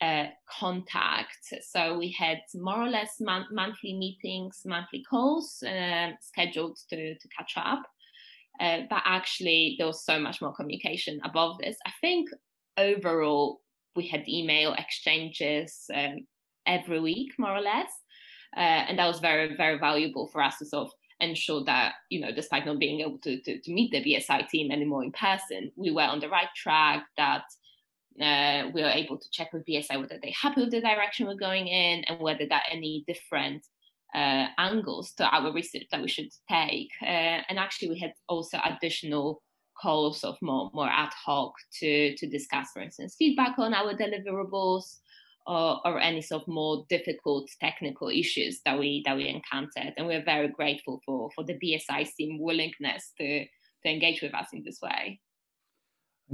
[0.00, 1.52] uh, contact.
[1.62, 7.28] So we had more or less mon- monthly meetings, monthly calls uh, scheduled to, to
[7.36, 7.82] catch up.
[8.60, 11.76] Uh, but actually, there was so much more communication above this.
[11.86, 12.28] I think
[12.78, 13.60] overall,
[13.94, 16.26] we had email exchanges um,
[16.66, 17.90] every week, more or less.
[18.56, 22.20] Uh, and that was very, very valuable for us to sort of ensure that, you
[22.20, 25.72] know, despite not being able to, to, to meet the BSI team anymore in person,
[25.76, 27.44] we were on the right track, that
[28.20, 31.34] uh, we were able to check with BSI whether they're happy with the direction we're
[31.34, 33.66] going in and whether there are any different
[34.14, 36.90] uh, angles to our research that we should take.
[37.02, 39.42] Uh, and actually, we had also additional
[39.78, 44.98] calls of more more ad hoc to to discuss, for instance, feedback on our deliverables,
[45.46, 49.94] or, or any sort of more difficult technical issues that we that we encountered.
[49.96, 54.48] And we're very grateful for for the BSI team willingness to to engage with us
[54.52, 55.20] in this way.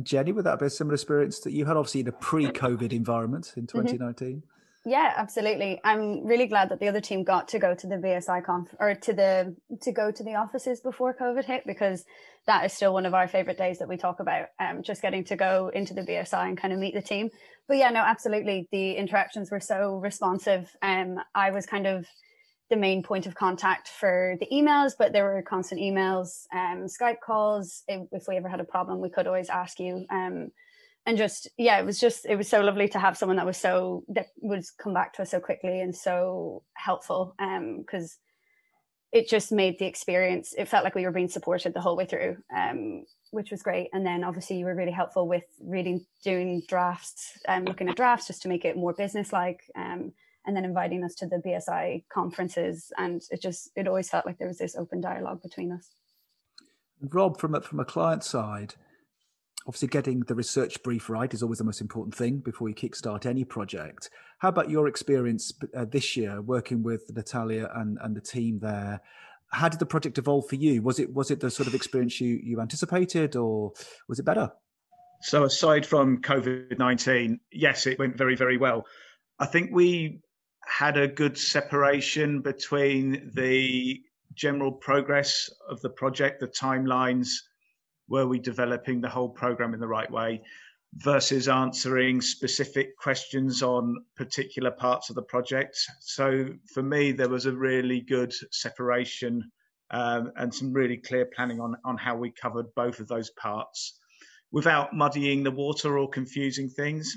[0.03, 3.53] Jenny, would that be a similar experience that you had obviously in a pre-COVID environment
[3.57, 4.29] in 2019?
[4.29, 4.39] Mm-hmm.
[4.85, 5.81] Yeah, absolutely.
[5.85, 8.97] I'm really glad that the other team got to go to the BSI conf or
[8.97, 12.05] to the to go to the offices before COVID hit because
[12.49, 14.49] that is still one of our favorite days that we talk about.
[14.59, 17.31] Um, just getting to go into the BSI and kind of meet the team.
[17.69, 18.69] But yeah, no, absolutely.
[18.73, 20.69] The interactions were so responsive.
[20.83, 22.07] Um, I was kind of
[22.69, 27.21] the main point of contact for the emails, but there were constant emails, um, Skype
[27.25, 27.85] calls.
[27.87, 30.07] If, if, we ever had a problem, we could always ask you.
[30.11, 30.51] Um,
[31.07, 33.57] and just yeah it was just it was so lovely to have someone that was
[33.57, 38.19] so that would come back to us so quickly and so helpful um because
[39.13, 42.07] it just made the experience it felt like we were being supported the whole way
[42.07, 43.89] through um which was great.
[43.93, 47.97] And then obviously you were really helpful with reading doing drafts and um, looking at
[47.97, 50.13] drafts just to make it more business like um
[50.45, 52.93] and then inviting us to the bsi conferences.
[52.99, 55.89] And it just it always felt like there was this open dialogue between us.
[57.01, 58.75] Rob from a from a client side
[59.67, 63.27] obviously getting the research brief right is always the most important thing before you kickstart
[63.27, 64.11] any project.
[64.39, 69.01] How about your experience uh, this year working with Natalia and, and the team there?
[69.49, 70.83] How did the project evolve for you?
[70.83, 73.73] Was it was it the sort of experience you you anticipated, or
[74.09, 74.51] was it better?
[75.21, 78.87] So aside from COVID nineteen, yes, it went very very well.
[79.39, 80.23] I think we
[80.67, 84.01] had a good separation between the
[84.35, 87.29] general progress of the project, the timelines,
[88.13, 90.43] were we developing the whole program in the right way
[90.97, 95.75] versus answering specific questions on particular parts of the project.
[96.01, 99.51] So for me, there was a really good separation
[99.91, 103.99] um, and some really clear planning on, on how we covered both of those parts
[104.51, 107.17] without muddying the water or confusing things.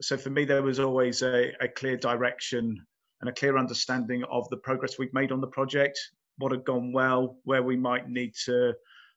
[0.00, 2.86] So for me, there was always a, a clear direction
[3.20, 5.98] and a clear understanding of the progress we've made on the project,
[6.38, 8.74] what had gone well, where we might need to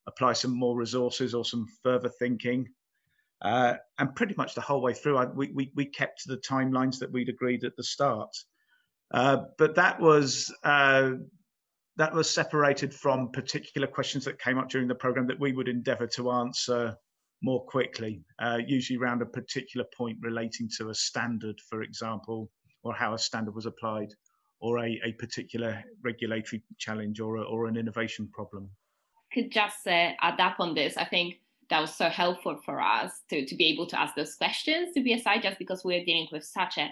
[0.10, 2.68] apply some more resources or some further thinking.
[3.42, 6.42] Uh, and pretty much the whole way through, I, we, we, we, kept to the
[6.42, 8.36] timelines that we'd agreed at the start.
[9.14, 11.12] Uh, but that was uh,
[11.96, 15.70] that was separated from particular questions that came up during the program that we would
[15.70, 16.96] endeavour to answer
[17.42, 22.52] more quickly, uh, usually around a particular point relating to a standard, for example,
[22.84, 24.10] or how a standard was applied,
[24.60, 28.70] or a, a particular regulatory challenge or, a, or an innovation problem
[29.34, 31.40] could just uh, add up on this, I think
[31.70, 35.02] that was so helpful for us to, to be able to ask those questions to
[35.02, 36.90] BSI just because we're dealing with such a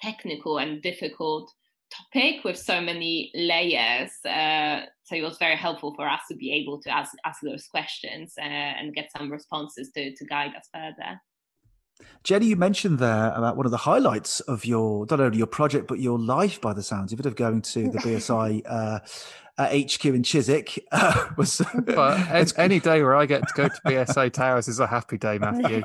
[0.00, 1.52] technical and difficult
[1.90, 4.12] topic with so many layers.
[4.24, 7.66] Uh, so it was very helpful for us to be able to ask, ask those
[7.66, 11.20] questions uh, and get some responses to, to guide us further.
[12.24, 15.86] Jenny, you mentioned there about one of the highlights of your not only your project
[15.86, 19.00] but your life, by the sounds of it, of going to the BSI uh,
[19.66, 20.78] HQ in Chiswick.
[20.92, 22.18] Uh, was but
[22.58, 25.82] any day where I get to go to BSI Towers is a happy day, Matthew.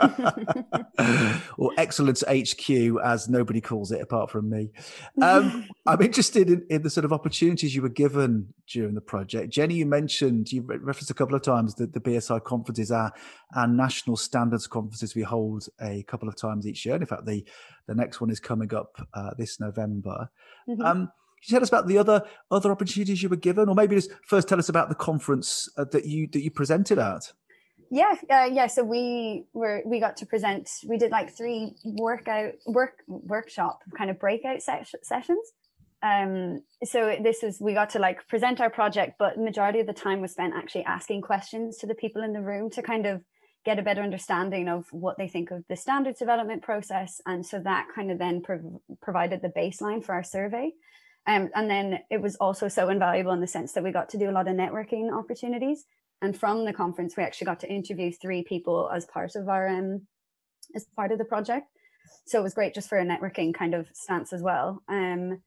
[1.57, 4.71] or Excellence HQ, as nobody calls it apart from me.
[5.21, 9.51] Um, I'm interested in, in, the sort of opportunities you were given during the project.
[9.51, 13.13] Jenny, you mentioned, you referenced a couple of times that the BSI conferences are
[13.55, 16.95] our national standards conferences we hold a couple of times each year.
[16.95, 17.45] And in fact, the,
[17.87, 20.29] the next one is coming up uh, this November.
[20.67, 20.81] Mm-hmm.
[20.81, 21.11] Um,
[21.47, 24.47] you tell us about the other other opportunities you were given, or maybe just first
[24.47, 27.31] tell us about the conference uh, that you that you presented at?
[27.91, 28.67] Yeah, uh, yeah.
[28.67, 30.69] So we were we got to present.
[30.87, 35.51] We did like three workout work workshop kind of breakout ses- sessions.
[36.03, 39.93] Um, so this is we got to like present our project, but majority of the
[39.93, 43.21] time was spent actually asking questions to the people in the room to kind of
[43.65, 47.59] get a better understanding of what they think of the standards development process, and so
[47.59, 50.71] that kind of then prov- provided the baseline for our survey.
[51.27, 54.17] Um, and then it was also so invaluable in the sense that we got to
[54.17, 55.85] do a lot of networking opportunities.
[56.21, 59.67] And from the conference, we actually got to interview three people as part of our
[59.67, 60.07] um,
[60.75, 61.67] as part of the project.
[62.25, 64.81] So it was great just for a networking kind of stance as well.
[64.87, 65.41] Um,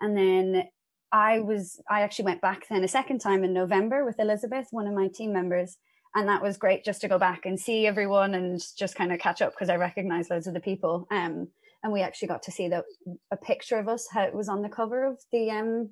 [0.00, 0.64] and then
[1.12, 4.86] I was I actually went back then a second time in November with Elizabeth, one
[4.86, 5.76] of my team members,
[6.14, 9.20] and that was great just to go back and see everyone and just kind of
[9.20, 11.06] catch up because I recognized loads of the people.
[11.10, 11.48] Um,
[11.84, 12.82] and we actually got to see the
[13.30, 15.90] a picture of us how it was on the cover of the um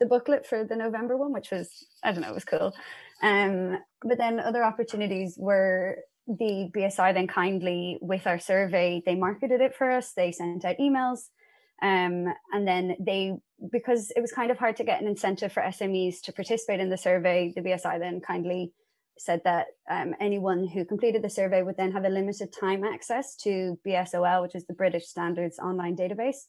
[0.00, 1.70] the booklet for the November one, which was
[2.02, 2.74] I don't know, it was cool.
[3.22, 9.60] Um, but then other opportunities were the BSI then kindly with our survey they marketed
[9.60, 10.12] it for us.
[10.16, 11.28] They sent out emails,
[11.82, 13.34] um, and then they
[13.70, 16.88] because it was kind of hard to get an incentive for SMEs to participate in
[16.88, 17.52] the survey.
[17.54, 18.72] The BSI then kindly
[19.18, 23.36] said that um, anyone who completed the survey would then have a limited time access
[23.36, 26.46] to BSOL, which is the British Standards Online Database.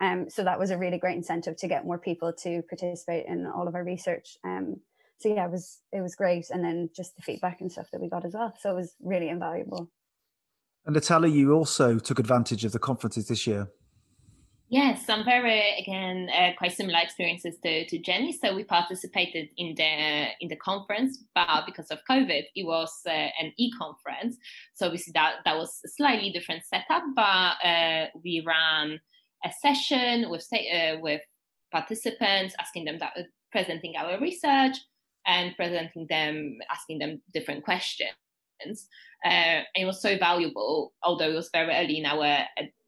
[0.00, 3.46] Um, so that was a really great incentive to get more people to participate in
[3.46, 4.36] all of our research.
[4.44, 4.76] Um,
[5.18, 8.00] so yeah, it was it was great, and then just the feedback and stuff that
[8.00, 8.52] we got as well.
[8.60, 9.90] So it was really invaluable.
[10.84, 13.68] And Natalia, you also took advantage of the conferences this year.
[14.68, 18.32] Yes, some very again uh, quite similar experiences to, to Jenny.
[18.32, 23.10] So we participated in the in the conference, but because of COVID, it was uh,
[23.12, 24.36] an e-conference.
[24.74, 28.98] So obviously that that was a slightly different setup, but uh, we ran
[29.44, 31.20] a session with uh, with
[31.70, 33.12] participants, asking them that,
[33.52, 34.78] presenting our research
[35.26, 38.88] and presenting them, asking them different questions.
[39.24, 42.44] Uh, it was so valuable, although it was very early in our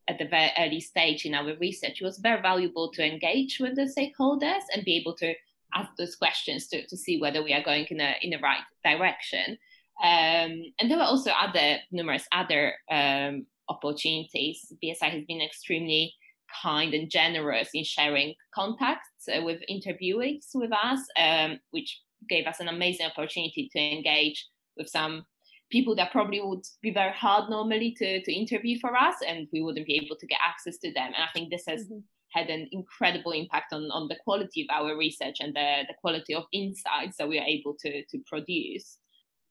[0.08, 3.76] at the very early stage in our research, it was very valuable to engage with
[3.76, 5.34] the stakeholders and be able to
[5.74, 8.62] ask those questions to, to see whether we are going in, a, in the right
[8.84, 9.58] direction.
[10.02, 14.72] Um, and there were also other numerous other um, opportunities.
[14.82, 16.14] BSI has been extremely
[16.62, 22.60] kind and generous in sharing contacts uh, with interviewees with us, um, which gave us
[22.60, 24.46] an amazing opportunity to engage
[24.76, 25.26] with some
[25.70, 29.62] people that probably would be very hard normally to, to interview for us and we
[29.62, 31.98] wouldn't be able to get access to them and i think this has mm-hmm.
[32.32, 36.34] had an incredible impact on, on the quality of our research and the, the quality
[36.34, 38.98] of insights that we are able to, to produce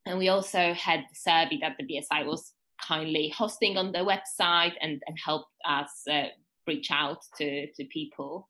[0.05, 2.53] and we also had the survey that the bsi was
[2.85, 6.25] kindly hosting on the website and, and helped us uh,
[6.67, 8.47] reach out to, to people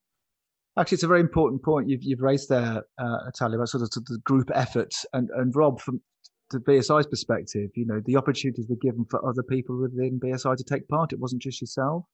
[0.77, 3.89] Actually, it's a very important point you've, you've raised there, uh, Natalia, about sort of
[3.89, 4.93] the group effort.
[5.11, 6.01] And, and Rob, from
[6.51, 10.63] to BSI's perspective, you know, the opportunities were given for other people within BSI to
[10.63, 11.13] take part.
[11.13, 12.05] It wasn't just yourself.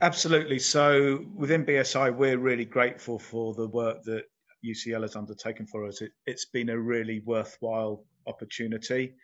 [0.00, 0.58] Absolutely.
[0.58, 4.24] So within BSI, we're really grateful for the work that
[4.64, 6.00] UCL has undertaken for us.
[6.00, 9.14] It, has been a really worthwhile opportunity.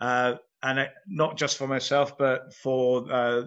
[0.00, 3.44] Uh, and it, not just for myself, but for uh,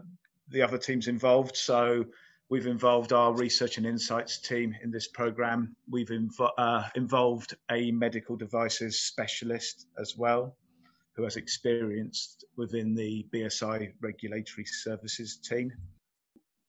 [0.49, 1.55] the other teams involved.
[1.55, 2.05] So
[2.51, 5.73] We've involved our research and insights team in this program.
[5.89, 10.57] We've inv- uh, involved a medical devices specialist as well,
[11.15, 15.71] who has experience within the BSI regulatory services team.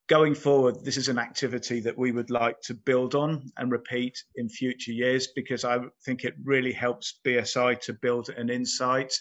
[0.07, 4.17] Going forward, this is an activity that we would like to build on and repeat
[4.37, 9.13] in future years because I think it really helps BSI to build an insight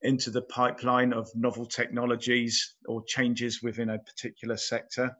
[0.00, 5.14] into the pipeline of novel technologies or changes within a particular sector.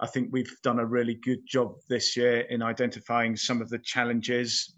[0.00, 3.80] I think we've done a really good job this year in identifying some of the
[3.80, 4.74] challenges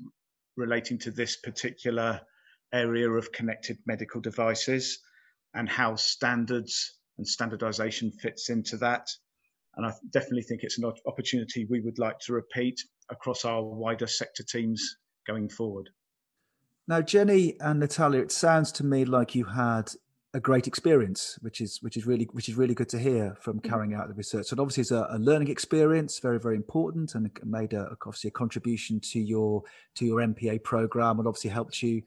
[0.57, 2.21] relating to this particular
[2.73, 4.99] area of connected medical devices
[5.55, 9.09] and how standards and standardization fits into that.
[9.77, 14.07] And I definitely think it's an opportunity we would like to repeat across our wider
[14.07, 14.97] sector teams
[15.27, 15.91] going forward.
[16.89, 19.93] Now, Jenny and Natalia, it sounds to me like you had
[20.33, 23.59] a great experience, which is which is really which is really good to hear from
[23.59, 23.69] mm-hmm.
[23.69, 24.47] carrying out the research.
[24.47, 28.33] So obviously, it's a, a learning experience, very very important, and made a, obviously a
[28.33, 29.63] contribution to your
[29.97, 32.03] to your MPA program, and obviously helped you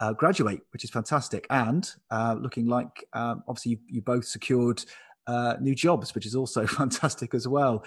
[0.00, 1.46] uh, graduate, which is fantastic.
[1.50, 4.84] And uh, looking like um, obviously you, you, both secured
[5.26, 7.84] uh, new jobs, which is also fantastic as well.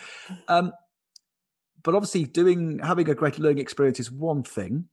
[0.48, 0.74] Um,
[1.84, 4.86] but obviously, doing having a great learning experience is one thing.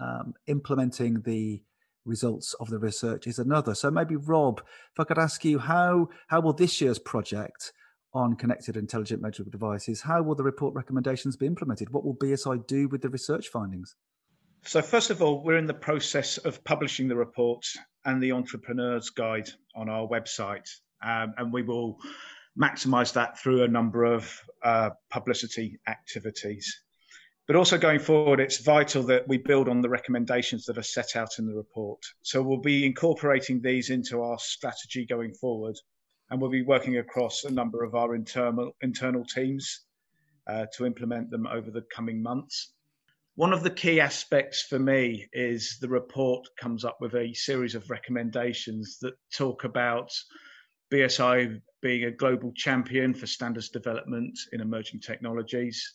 [0.00, 1.60] Um, implementing the
[2.04, 3.74] results of the research is another.
[3.74, 4.60] So maybe Rob,
[4.92, 7.72] if I could ask you how how will this year's project
[8.14, 11.90] on connected intelligent medical devices, how will the report recommendations be implemented?
[11.90, 13.94] What will BSI do with the research findings?
[14.64, 17.64] So first of all, we're in the process of publishing the report
[18.04, 20.68] and the entrepreneur's guide on our website,
[21.02, 21.98] um, and we will
[22.58, 26.82] maximize that through a number of uh, publicity activities.
[27.48, 31.16] But also going forward, it's vital that we build on the recommendations that are set
[31.16, 31.98] out in the report.
[32.20, 35.74] So we'll be incorporating these into our strategy going forward,
[36.28, 39.86] and we'll be working across a number of our internal internal teams
[40.46, 42.74] uh, to implement them over the coming months.
[43.36, 47.74] One of the key aspects for me is the report comes up with a series
[47.74, 50.12] of recommendations that talk about
[50.92, 55.94] BSI being a global champion for standards development in emerging technologies,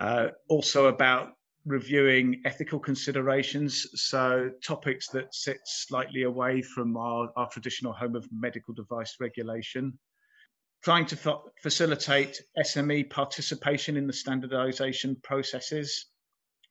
[0.00, 1.32] uh, also about
[1.64, 8.28] reviewing ethical considerations, so topics that sit slightly away from our, our traditional home of
[8.32, 9.98] medical device regulation.
[10.84, 16.06] Trying to fa- facilitate SME participation in the standardization processes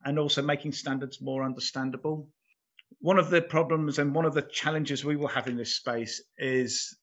[0.04, 2.28] and also making standards more understandable.
[3.00, 6.22] One of the problems and one of the challenges we will have in this space
[6.38, 6.96] is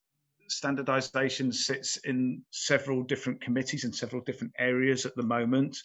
[0.48, 5.76] standardization sits in several different committees and several different areas at the moment.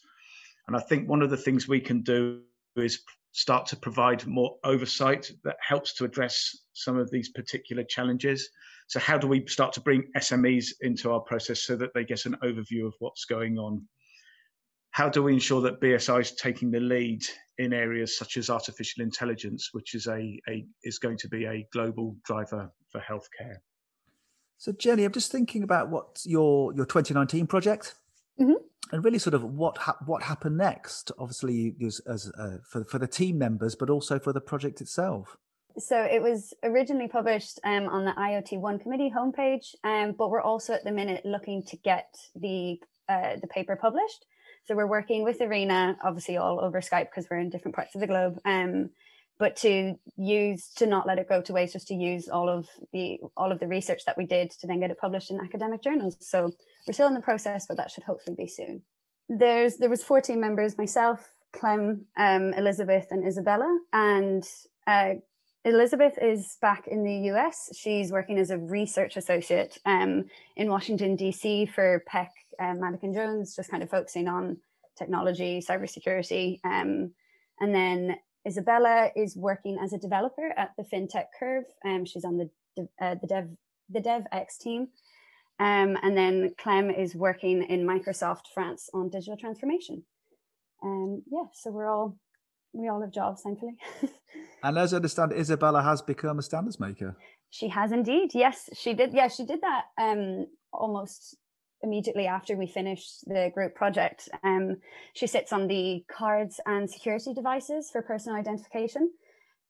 [0.70, 2.41] And I think one of the things we can do
[2.76, 3.01] is
[3.32, 8.47] start to provide more oversight that helps to address some of these particular challenges.
[8.86, 12.28] So, how do we start to bring SMEs into our process so that they get
[12.28, 13.82] an overview of what's going on?
[14.91, 17.24] How do we ensure that BSI is taking the lead
[17.57, 21.67] in areas such as artificial intelligence, which is a, a is going to be a
[21.74, 23.55] global driver for healthcare?
[24.59, 27.95] So Jenny, I'm just thinking about what your your 2019 project,
[28.39, 28.68] mm-hmm.
[28.91, 31.11] And really sort of what ha- what happened next.
[31.19, 35.38] Obviously, as, as uh, for for the team members, but also for the project itself.
[35.77, 40.41] So it was originally published um, on the IoT One Committee homepage, um, but we're
[40.41, 44.25] also at the minute looking to get the uh, the paper published.
[44.65, 48.01] So we're working with Irina, obviously all over Skype because we're in different parts of
[48.01, 48.39] the globe.
[48.45, 48.89] Um,
[49.39, 52.67] but to use to not let it go to waste, just to use all of
[52.91, 55.82] the all of the research that we did to then get it published in academic
[55.82, 56.17] journals.
[56.19, 56.51] So
[56.89, 58.81] we're still in the process, but that should hopefully be soon.
[59.29, 64.43] There's there was 14 members, myself, Clem, um, Elizabeth, and Isabella, and
[64.87, 65.13] uh,
[65.65, 67.69] Elizabeth is back in the US.
[67.77, 70.25] She's working as a research associate um,
[70.55, 71.67] in Washington, D.C.
[71.67, 74.57] for Peck um, Madigan Jones, just kind of focusing on
[74.97, 76.59] technology, cybersecurity.
[76.63, 77.11] Um,
[77.59, 78.15] and then
[78.47, 81.65] Isabella is working as a developer at the FinTech Curve.
[81.85, 82.49] Um, she's on the
[82.99, 83.49] uh, the Dev
[83.91, 84.87] the DevX team.
[85.60, 90.03] Um, and then Clem is working in Microsoft France on digital transformation.
[90.82, 92.18] Um, yeah, so we're all
[92.74, 93.74] we all have jobs, thankfully.
[94.64, 97.18] and as I understand, Isabella has become a standards maker.
[97.49, 98.32] She has indeed.
[98.34, 99.14] Yes, she did.
[99.14, 101.36] Yeah, she did that um, almost
[101.82, 104.30] immediately after we finished the group project.
[104.43, 104.78] Um,
[105.14, 109.12] she sits on the cards and security devices for personal identification.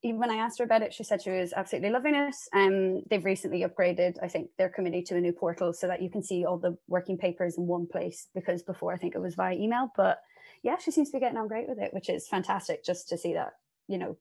[0.02, 2.36] Even when I asked her about it, she said she was absolutely loving it.
[2.54, 6.10] Um, they've recently upgraded, I think, their committee to a new portal so that you
[6.10, 8.28] can see all the working papers in one place.
[8.34, 9.92] Because before, I think it was via email.
[9.98, 10.20] But
[10.64, 12.86] yeah, she seems to be getting on great with it, which is fantastic.
[12.86, 13.54] Just to see that,
[13.88, 14.18] you know,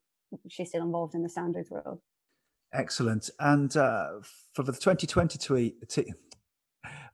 [0.48, 2.00] she's still involved in the standards world.
[2.72, 3.30] Excellent.
[3.38, 4.20] And uh,
[4.54, 5.76] for the 2020 tweet,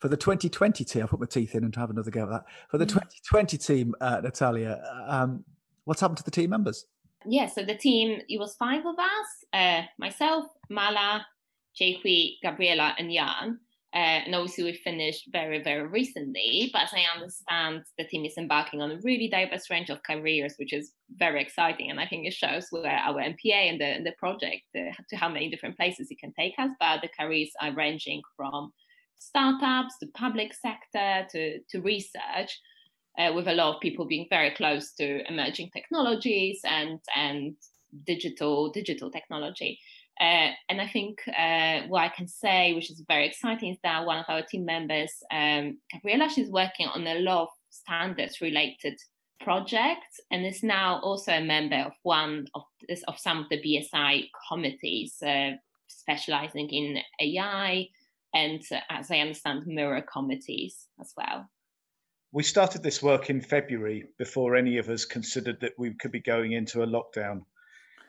[0.00, 2.44] for the 2020 team, I'll put my teeth in and have another go at that.
[2.70, 3.66] For the 2020 mm.
[3.66, 5.44] team, uh, Natalia, um,
[5.84, 6.86] what's happened to the team members?
[7.26, 11.26] Yeah, so the team, it was five of us uh, myself, Mala,
[11.80, 13.58] Jayhui, Gabriela, and Jan.
[13.94, 16.68] Uh, and obviously, we finished very, very recently.
[16.72, 20.54] But as I understand, the team is embarking on a really diverse range of careers,
[20.58, 21.90] which is very exciting.
[21.90, 25.16] And I think it shows where our MPA and the, and the project uh, to
[25.16, 26.70] how many different places it can take us.
[26.80, 28.72] But the careers are ranging from
[29.18, 32.60] startups to public sector to, to research.
[33.16, 37.54] Uh, with a lot of people being very close to emerging technologies and and
[38.06, 39.78] digital digital technology.
[40.20, 44.06] Uh, and I think uh, what I can say, which is very exciting, is that
[44.06, 48.96] one of our team members, um, Gabriela, she's working on a lot of standards related
[49.40, 53.60] projects and is now also a member of one of this, of some of the
[53.60, 55.50] BSI committees uh,
[55.88, 57.88] specializing in AI
[58.32, 61.48] and, uh, as I understand, mirror committees as well.
[62.34, 66.20] We started this work in February before any of us considered that we could be
[66.20, 67.42] going into a lockdown.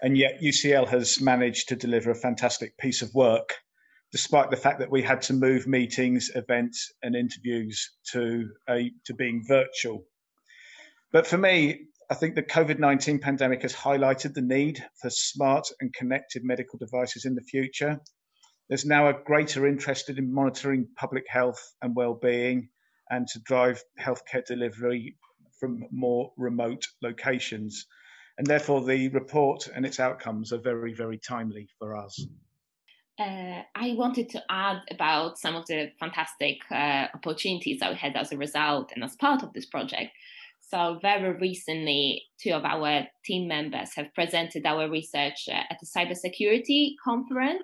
[0.02, 3.54] And yet UCL has managed to deliver a fantastic piece of work,
[4.12, 9.14] despite the fact that we had to move meetings, events, and interviews to, a, to
[9.14, 10.08] being virtual.
[11.12, 15.68] But for me, I think the COVID 19 pandemic has highlighted the need for smart
[15.82, 18.00] and connected medical devices in the future.
[18.70, 22.70] There's now a greater interest in monitoring public health and well-being
[23.10, 25.16] and to drive healthcare delivery
[25.60, 27.86] from more remote locations
[28.38, 32.26] and therefore the report and its outcomes are very, very timely for us.
[33.18, 38.16] Uh, I wanted to add about some of the fantastic uh, opportunities that we had
[38.18, 40.12] as a result and as part of this project.
[40.60, 45.86] So, very recently, two of our team members have presented our research uh, at the
[45.86, 47.64] cybersecurity conference.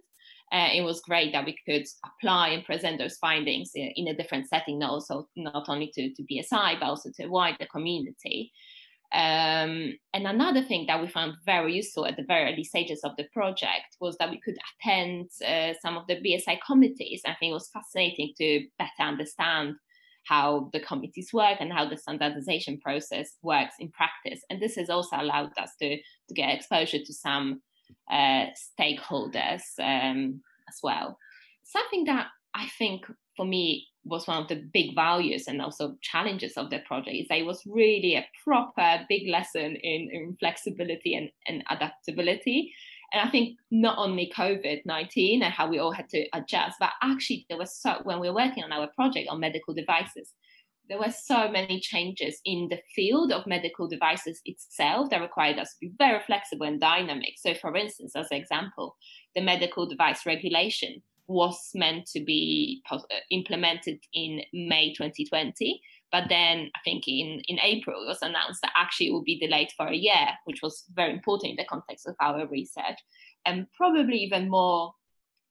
[0.52, 4.16] Uh, it was great that we could apply and present those findings in, in a
[4.16, 8.52] different setting, also not only to, to BSI, but also to a wider community.
[9.14, 13.12] Um, and another thing that we found very useful at the very early stages of
[13.18, 17.22] the project was that we could attend uh, some of the BSI committees.
[17.26, 19.76] I think it was fascinating to better understand
[20.26, 24.42] how the committees work and how the standardization process works in practice.
[24.50, 27.62] And this has also allowed us to, to get exposure to some
[28.12, 28.46] uh,
[28.80, 31.18] stakeholders um, as well.
[31.64, 36.58] Something that I think for me was one of the big values and also challenges
[36.58, 41.14] of the project is that it was really a proper big lesson in, in flexibility
[41.16, 42.74] and, and adaptability.
[43.14, 46.92] And I think not only COVID 19 and how we all had to adjust, but
[47.04, 50.34] actually, there was so, when we were working on our project on medical devices,
[50.92, 55.70] there were so many changes in the field of medical devices itself that required us
[55.70, 57.36] to be very flexible and dynamic.
[57.38, 58.98] So, for instance, as an example,
[59.34, 63.00] the medical device regulation was meant to be uh,
[63.32, 65.80] implemented in May 2020.
[66.12, 69.40] But then I think in, in April it was announced that actually it would be
[69.40, 73.00] delayed for a year, which was very important in the context of our research.
[73.46, 74.92] And probably even more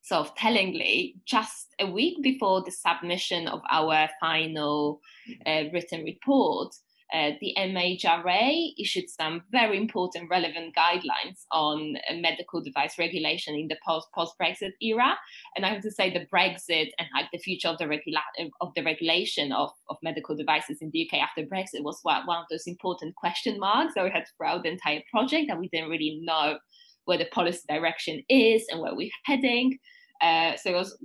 [0.02, 5.00] sort of tellingly, just a week before the submission of our final
[5.46, 6.74] uh, written report,
[7.12, 13.66] uh, the MHRA issued some very important relevant guidelines on uh, medical device regulation in
[13.66, 15.18] the post post Brexit era.
[15.56, 18.22] And I have to say, the Brexit and like the future of the regula-
[18.60, 22.38] of the regulation of, of medical devices in the UK after Brexit was one, one
[22.38, 25.90] of those important question marks that we had throughout the entire project that we didn't
[25.90, 26.58] really know
[27.04, 29.78] where the policy direction is and where we're heading.
[30.20, 30.96] Uh, so it was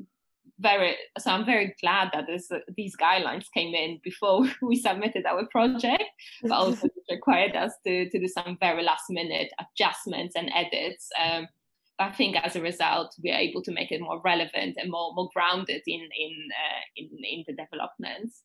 [0.59, 5.25] very so i'm very glad that this, uh, these guidelines came in before we submitted
[5.25, 6.03] our project
[6.43, 11.47] but also required us to, to do some very last minute adjustments and edits um,
[11.99, 15.29] i think as a result we're able to make it more relevant and more more
[15.33, 18.43] grounded in in uh, in, in the developments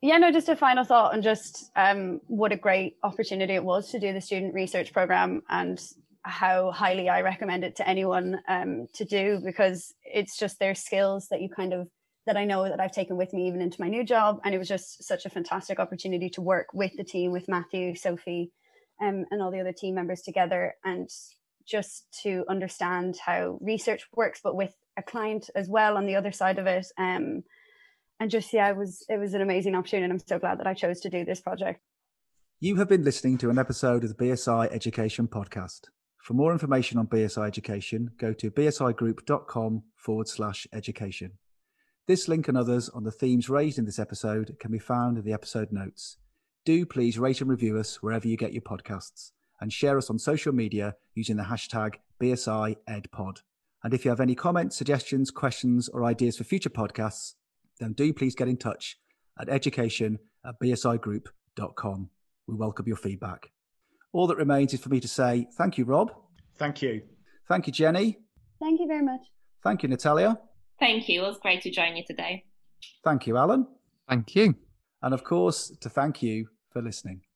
[0.00, 3.90] yeah no just a final thought on just um, what a great opportunity it was
[3.90, 5.78] to do the student research program and
[6.22, 11.28] how highly I recommend it to anyone um, to do because it's just their skills
[11.30, 11.88] that you kind of
[12.26, 14.58] that I know that I've taken with me even into my new job, and it
[14.58, 18.52] was just such a fantastic opportunity to work with the team, with Matthew, Sophie,
[19.00, 21.08] um, and all the other team members together, and
[21.66, 26.32] just to understand how research works, but with a client as well on the other
[26.32, 26.86] side of it.
[26.98, 27.42] Um,
[28.18, 30.66] and just yeah, it was it was an amazing opportunity, and I'm so glad that
[30.66, 31.80] I chose to do this project.
[32.60, 35.88] You have been listening to an episode of the BSI Education Podcast.
[36.22, 41.32] For more information on BSI education, go to bsigroup.com forward slash education.
[42.06, 45.24] This link and others on the themes raised in this episode can be found in
[45.24, 46.18] the episode notes.
[46.64, 50.18] Do please rate and review us wherever you get your podcasts and share us on
[50.18, 53.38] social media using the hashtag BSIEdPod.
[53.82, 57.34] And if you have any comments, suggestions, questions, or ideas for future podcasts,
[57.78, 58.98] then do please get in touch
[59.40, 62.10] at education at bsigroup.com.
[62.46, 63.50] We welcome your feedback.
[64.12, 66.12] All that remains is for me to say thank you, Rob.
[66.56, 67.02] Thank you.
[67.48, 68.18] Thank you, Jenny.
[68.60, 69.20] Thank you very much.
[69.62, 70.38] Thank you, Natalia.
[70.78, 71.22] Thank you.
[71.22, 72.44] It was great to join you today.
[73.04, 73.66] Thank you, Alan.
[74.08, 74.54] Thank you.
[75.02, 77.20] And of course, to thank you for listening.